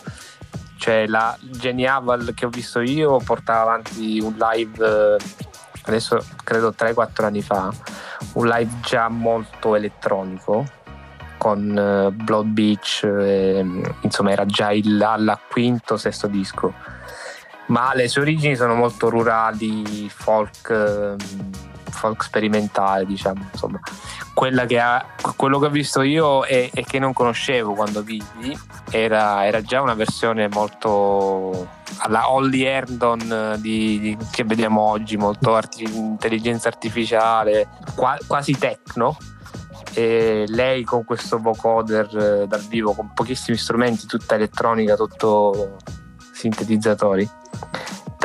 Cioè 0.77 1.07
la 1.07 1.35
Jenny 1.39 1.87
Aval 1.87 2.33
che 2.35 2.45
ho 2.45 2.49
visto 2.49 2.81
io 2.81 3.17
portava 3.17 3.61
avanti 3.61 4.19
un 4.19 4.35
live 4.37 5.15
eh, 5.17 5.17
adesso 5.85 6.23
credo 6.43 6.73
3-4 6.77 7.23
anni 7.23 7.41
fa, 7.41 7.73
un 8.33 8.47
live 8.47 8.71
già 8.81 9.07
molto 9.09 9.75
elettronico 9.75 10.65
con 11.37 11.69
uh, 11.69 12.11
Blood 12.11 12.47
Beach, 12.47 13.03
e, 13.03 13.65
insomma 14.01 14.31
era 14.31 14.45
già 14.45 14.71
il, 14.71 15.01
alla 15.01 15.39
quinto, 15.49 15.97
sesto 15.97 16.27
disco, 16.27 16.73
ma 17.67 17.93
le 17.93 18.07
sue 18.07 18.21
origini 18.21 18.55
sono 18.55 18.75
molto 18.75 19.09
rurali, 19.09 20.09
folk, 20.09 21.15
folk 22.05 22.23
sperimentale, 22.23 23.05
diciamo, 23.05 23.47
insomma. 23.51 23.79
Che 24.67 24.79
ha, 24.79 25.05
quello 25.35 25.59
che 25.59 25.65
ho 25.65 25.69
visto 25.69 26.01
io 26.01 26.45
e, 26.45 26.69
e, 26.73 26.83
che 26.83 26.99
non 26.99 27.13
conoscevo 27.13 27.73
quando 27.73 28.03
vidi 28.03 28.57
era, 28.91 29.45
era 29.45 29.61
già 29.61 29.81
una 29.81 29.93
versione 29.93 30.47
molto 30.49 31.67
alla 31.99 32.29
Holly 32.29 32.63
Herndon 32.63 33.57
di, 33.59 33.99
di, 33.99 34.17
che 34.31 34.43
vediamo 34.43 34.81
oggi, 34.81 35.17
molto 35.17 35.55
arti- 35.55 35.83
intelligenza 35.83 36.67
artificiale, 36.67 37.69
qua, 37.95 38.17
quasi 38.27 38.57
techno. 38.57 39.17
E 39.93 40.43
lei 40.47 40.83
con 40.83 41.05
questo 41.05 41.39
vocoder 41.39 42.41
eh, 42.41 42.47
dal 42.47 42.61
vivo, 42.67 42.93
con 42.93 43.13
pochissimi 43.13 43.55
strumenti, 43.55 44.05
tutta 44.05 44.35
elettronica, 44.35 44.95
tutto 44.95 45.77
sintetizzatori. 46.33 47.27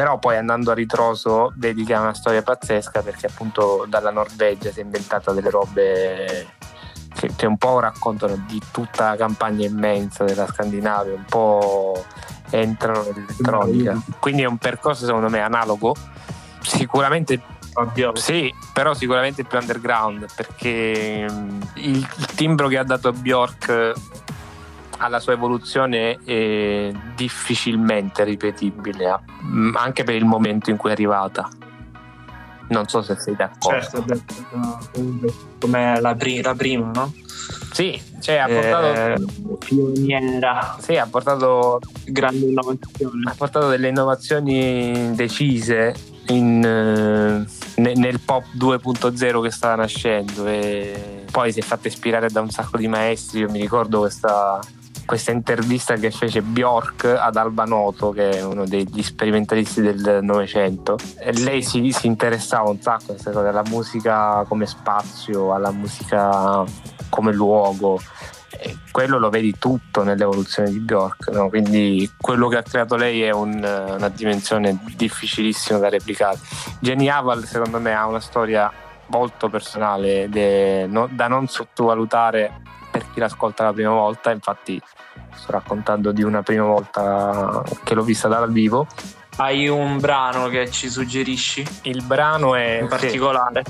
Però 0.01 0.19
poi 0.19 0.39
andando 0.39 0.71
a 0.71 0.75
ritroso 0.75 1.53
vedi 1.57 1.85
che 1.85 1.93
è 1.93 1.99
una 1.99 2.15
storia 2.15 2.41
pazzesca 2.41 3.03
perché 3.03 3.27
appunto 3.27 3.85
dalla 3.87 4.11
Norvegia 4.11 4.73
si 4.73 4.81
è 4.81 4.83
inventata 4.83 5.31
delle 5.33 5.51
robe 5.51 6.55
che, 7.15 7.31
che 7.37 7.45
un 7.45 7.59
po' 7.59 7.81
raccontano 7.81 8.43
di 8.49 8.59
tutta 8.71 9.11
la 9.11 9.17
campagna 9.17 9.67
immensa 9.67 10.25
della 10.25 10.47
Scandinavia, 10.47 11.13
un 11.13 11.27
po' 11.29 12.03
entrano 12.49 13.03
nell'elettronica. 13.03 14.01
Quindi 14.19 14.41
è 14.41 14.47
un 14.47 14.57
percorso 14.57 15.05
secondo 15.05 15.29
me 15.29 15.41
analogo, 15.41 15.95
sicuramente 16.63 17.59
Oddio. 17.73 18.17
Sì, 18.17 18.53
però 18.73 18.95
sicuramente 18.95 19.45
più 19.45 19.59
underground 19.59 20.27
perché 20.35 21.27
mm, 21.31 21.61
il, 21.75 21.97
il, 21.99 22.27
timbro 22.35 22.69
che 22.69 22.79
ha 22.79 22.85
dato 22.85 23.13
Bjork 23.13 23.93
alla 25.01 25.19
sua 25.19 25.33
evoluzione 25.33 26.19
è 26.25 26.93
difficilmente 27.17 28.23
ripetibile, 28.25 29.21
mm, 29.45 29.75
anche 29.77 30.05
per 30.05 30.15
il 30.15 30.25
momento 30.25 30.71
in 30.71 30.77
cui 30.77 30.91
è 30.91 30.93
arrivata. 30.93 31.49
Non 32.69 32.87
so 32.87 33.03
se 33.03 33.17
sei 33.19 33.35
d'accordo. 33.35 33.81
Certo, 33.81 34.05
come 35.59 36.01
la, 36.01 36.15
pri- 36.15 36.41
la 36.41 36.55
prima, 36.55 36.91
no? 36.95 37.13
Sì, 37.73 38.01
cioè 38.21 38.37
ha 38.37 38.47
portato. 38.47 38.87
Eh, 38.87 39.57
pioniera. 39.59 40.77
Sì, 40.79 40.97
ha 40.97 41.07
portato. 41.07 41.81
Grandi 42.05 42.49
innovazioni. 42.49 43.23
Ha 43.25 43.35
portato 43.37 43.69
delle 43.69 43.89
innovazioni 43.89 45.15
decise 45.15 45.95
in, 46.29 46.65
eh, 46.65 47.93
nel 47.95 48.21
pop 48.21 48.45
2.0 48.57 49.43
che 49.43 49.51
stava 49.51 49.77
nascendo. 49.77 50.47
E 50.47 51.25
poi 51.33 51.51
si 51.51 51.59
è 51.59 51.63
fatta 51.63 51.89
ispirare 51.89 52.29
da 52.29 52.41
un 52.41 52.51
sacco 52.51 52.77
di 52.77 52.87
maestri. 52.87 53.41
Io 53.41 53.51
mi 53.51 53.61
ricordo 53.61 54.01
questa 54.01 54.61
questa 55.11 55.33
intervista 55.33 55.96
che 55.96 56.12
fece 56.12 56.40
Bjork 56.40 57.03
ad 57.05 57.35
Alba 57.35 57.64
Noto, 57.64 58.11
che 58.11 58.31
è 58.31 58.44
uno 58.44 58.64
degli 58.64 59.03
sperimentalisti 59.03 59.81
del 59.81 60.20
Novecento, 60.23 60.96
e 61.18 61.33
lei 61.33 61.64
si, 61.64 61.90
si, 61.90 62.07
interessava 62.07 62.70
un 62.70 62.81
sacco 62.81 63.07
a 63.07 63.14
queste 63.14 63.33
cose, 63.33 63.49
alla 63.49 63.64
musica 63.66 64.44
come 64.46 64.66
spazio, 64.66 65.53
alla 65.53 65.73
musica 65.73 66.62
come 67.09 67.33
luogo. 67.33 68.01
E 68.51 68.77
quello 68.92 69.18
lo 69.18 69.31
vedi 69.31 69.59
tutto 69.59 70.05
nell'evoluzione 70.05 70.70
di 70.70 70.79
Bjork, 70.79 71.31
no? 71.31 71.49
quindi 71.49 72.09
quello 72.16 72.46
che 72.46 72.59
ha 72.59 72.62
creato 72.62 72.94
lei 72.94 73.25
è 73.25 73.33
un, 73.33 73.55
una 73.55 74.09
dimensione 74.11 74.79
difficilissima 74.94 75.81
da 75.81 75.88
replicare. 75.88 76.38
Jenny 76.79 77.09
Aval 77.09 77.46
secondo 77.46 77.81
me 77.81 77.94
ha 77.94 78.07
una 78.07 78.20
storia 78.20 78.70
molto 79.07 79.49
personale 79.49 80.29
de, 80.29 80.87
no, 80.87 81.09
da 81.11 81.27
non 81.27 81.49
sottovalutare 81.49 82.79
per 83.01 83.11
chi 83.13 83.21
l'ascolta 83.21 83.65
la 83.65 83.73
prima 83.73 83.93
volta, 83.93 84.31
infatti 84.31 84.81
sto 85.35 85.53
raccontando 85.53 86.13
di 86.13 86.23
una 86.23 86.43
prima 86.43 86.65
volta 86.65 87.63
che 87.83 87.95
l'ho 87.95 88.03
vista 88.03 88.29
dal 88.29 88.53
vivo. 88.53 88.87
Hai 89.37 89.69
un 89.69 89.99
brano 89.99 90.49
che 90.49 90.71
ci 90.71 90.91
suggerisci? 90.91 91.67
Il 91.83 92.03
brano 92.03 92.55
è 92.55 92.81
in 92.83 92.89
particolare. 92.89 93.63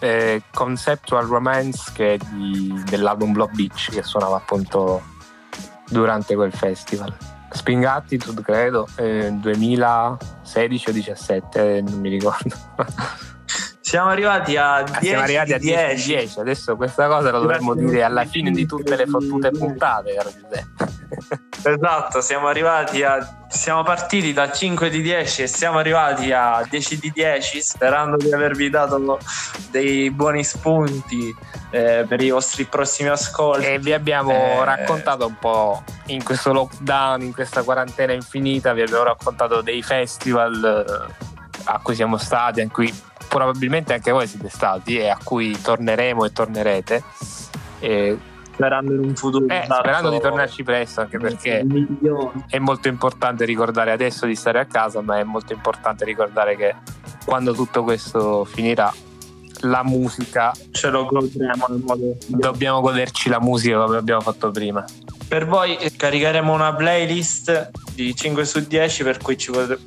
Sì, 0.00 0.42
Conceptual 0.54 1.26
Romance 1.26 1.90
che 1.92 2.14
è 2.14 2.16
di, 2.30 2.82
dell'album 2.88 3.32
Blob 3.32 3.50
Beach 3.52 3.90
che 3.90 4.02
suonava 4.02 4.36
appunto 4.36 5.02
durante 5.88 6.34
quel 6.34 6.52
festival. 6.52 7.14
Spring 7.50 7.84
Attitude 7.84 8.42
credo, 8.42 8.86
eh, 8.96 9.30
2016 9.32 10.88
o 10.88 10.92
2017, 10.92 11.76
eh, 11.76 11.82
non 11.82 11.98
mi 11.98 12.10
ricordo. 12.10 12.54
Siamo 13.88 14.10
arrivati 14.10 14.54
a 14.54 14.82
10. 14.82 15.06
Siamo 15.06 15.22
arrivati 15.22 15.52
a 15.54 15.58
10, 15.58 16.06
10. 16.08 16.40
Adesso 16.40 16.76
questa 16.76 17.06
cosa 17.06 17.30
la 17.30 17.38
dovremmo 17.38 17.74
dire 17.74 18.02
alla 18.02 18.26
fine 18.26 18.50
di 18.50 18.66
tutte 18.66 18.96
le 18.96 19.06
fottute 19.06 19.50
puntate, 19.50 20.12
caro 20.12 20.30
Giuseppe. 20.30 20.96
Esatto, 21.64 22.20
siamo 22.20 22.48
arrivati 22.48 23.02
a. 23.02 23.46
Siamo 23.48 23.82
partiti 23.82 24.34
da 24.34 24.52
5 24.52 24.90
di 24.90 25.00
10 25.00 25.42
e 25.42 25.46
siamo 25.46 25.78
arrivati 25.78 26.30
a 26.32 26.62
10 26.68 26.98
di 26.98 27.10
10, 27.10 27.62
sperando 27.62 28.16
di 28.16 28.30
avervi 28.30 28.68
dato 28.68 29.18
dei 29.70 30.10
buoni 30.10 30.44
spunti 30.44 31.34
eh, 31.70 32.04
per 32.06 32.20
i 32.20 32.28
vostri 32.28 32.66
prossimi 32.66 33.08
ascolti. 33.08 33.66
E 33.68 33.78
vi 33.78 33.94
abbiamo 33.94 34.32
eh... 34.32 34.64
raccontato 34.64 35.26
un 35.26 35.38
po' 35.38 35.82
in 36.08 36.22
questo 36.22 36.52
lockdown, 36.52 37.22
in 37.22 37.32
questa 37.32 37.62
quarantena 37.62 38.12
infinita, 38.12 38.74
vi 38.74 38.82
abbiamo 38.82 39.04
raccontato 39.04 39.62
dei 39.62 39.82
festival 39.82 40.86
eh, 40.86 41.26
a 41.64 41.80
cui 41.82 41.94
siamo 41.94 42.18
stati, 42.18 42.60
in 42.60 42.70
cui 42.70 42.92
probabilmente 43.28 43.92
anche 43.92 44.10
voi 44.10 44.26
siete 44.26 44.48
stati 44.48 44.98
e 44.98 45.08
a 45.08 45.18
cui 45.22 45.58
torneremo 45.60 46.24
e 46.24 46.32
tornerete. 46.32 47.02
E 47.80 48.18
sperando 48.58 48.92
in 48.92 49.04
un 49.04 49.14
futuro 49.14 49.46
eh, 49.46 49.62
sperando 49.64 50.10
di 50.10 50.18
tornarci 50.18 50.64
presto 50.64 51.00
anche 51.00 51.16
perché 51.16 51.64
è 52.48 52.58
molto 52.58 52.88
importante 52.88 53.44
ricordare 53.44 53.92
adesso 53.92 54.26
di 54.26 54.34
stare 54.34 54.58
a 54.58 54.64
casa 54.64 55.00
ma 55.00 55.20
è 55.20 55.22
molto 55.22 55.52
importante 55.52 56.04
ricordare 56.04 56.56
che 56.56 56.74
quando 57.24 57.54
tutto 57.54 57.84
questo 57.84 58.44
finirà 58.44 58.92
la 59.60 59.82
musica. 59.82 60.52
Ce 60.70 60.88
lo 60.88 61.06
godremo 61.06 61.66
in 61.68 61.82
modo 61.84 62.16
dobbiamo 62.26 62.80
goderci 62.80 63.28
la 63.28 63.40
musica 63.40 63.84
come 63.84 63.96
abbiamo 63.96 64.20
fatto 64.20 64.50
prima. 64.50 64.84
Per 65.28 65.46
voi 65.46 65.76
caricheremo 65.94 66.50
una 66.50 66.74
playlist 66.74 67.70
di 67.92 68.14
5 68.14 68.46
su 68.46 68.66
10 68.66 69.02
per 69.02 69.18
cui 69.18 69.36
ci 69.36 69.50
pot- 69.50 69.78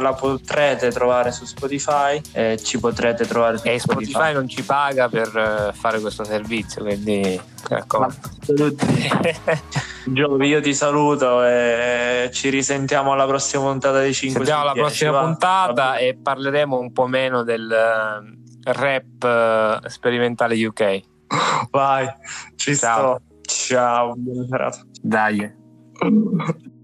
la 0.00 0.12
potrete 0.12 0.90
trovare 0.90 1.30
su 1.30 1.44
Spotify 1.44 2.20
e 2.32 2.58
ci 2.60 2.80
potrete 2.80 3.24
trovare 3.24 3.58
su 3.58 3.66
e 3.68 3.78
Spotify, 3.78 4.10
Spotify 4.10 4.32
non 4.32 4.48
ci 4.48 4.62
paga 4.64 5.08
per 5.08 5.36
eh, 5.36 5.72
fare 5.72 6.00
questo 6.00 6.24
servizio 6.24 6.82
quindi 6.82 7.40
ecco. 7.68 8.08
Giovi 10.04 10.46
io 10.48 10.60
ti 10.60 10.74
saluto 10.74 11.44
e 11.44 12.30
ci 12.32 12.48
risentiamo 12.48 13.12
alla 13.12 13.26
prossima 13.26 13.64
puntata 13.64 14.02
di 14.02 14.12
5 14.12 14.36
Sentiamo 14.36 14.62
alla 14.62 14.72
10, 14.72 14.88
prossima 14.88 15.10
va? 15.12 15.20
puntata 15.20 15.96
e 15.96 16.18
parleremo 16.20 16.76
un 16.76 16.92
po' 16.92 17.06
meno 17.06 17.44
del 17.44 17.70
eh, 17.70 18.37
rap 18.72 19.24
uh, 19.24 19.88
sperimentale 19.88 20.54
UK 20.66 21.00
vai 21.70 22.06
ci 22.56 22.74
Ciao. 22.74 23.16
sto. 23.16 23.22
Ciao 23.42 24.14
buona 24.16 24.46
serata. 24.46 24.82
Dai 25.00 25.54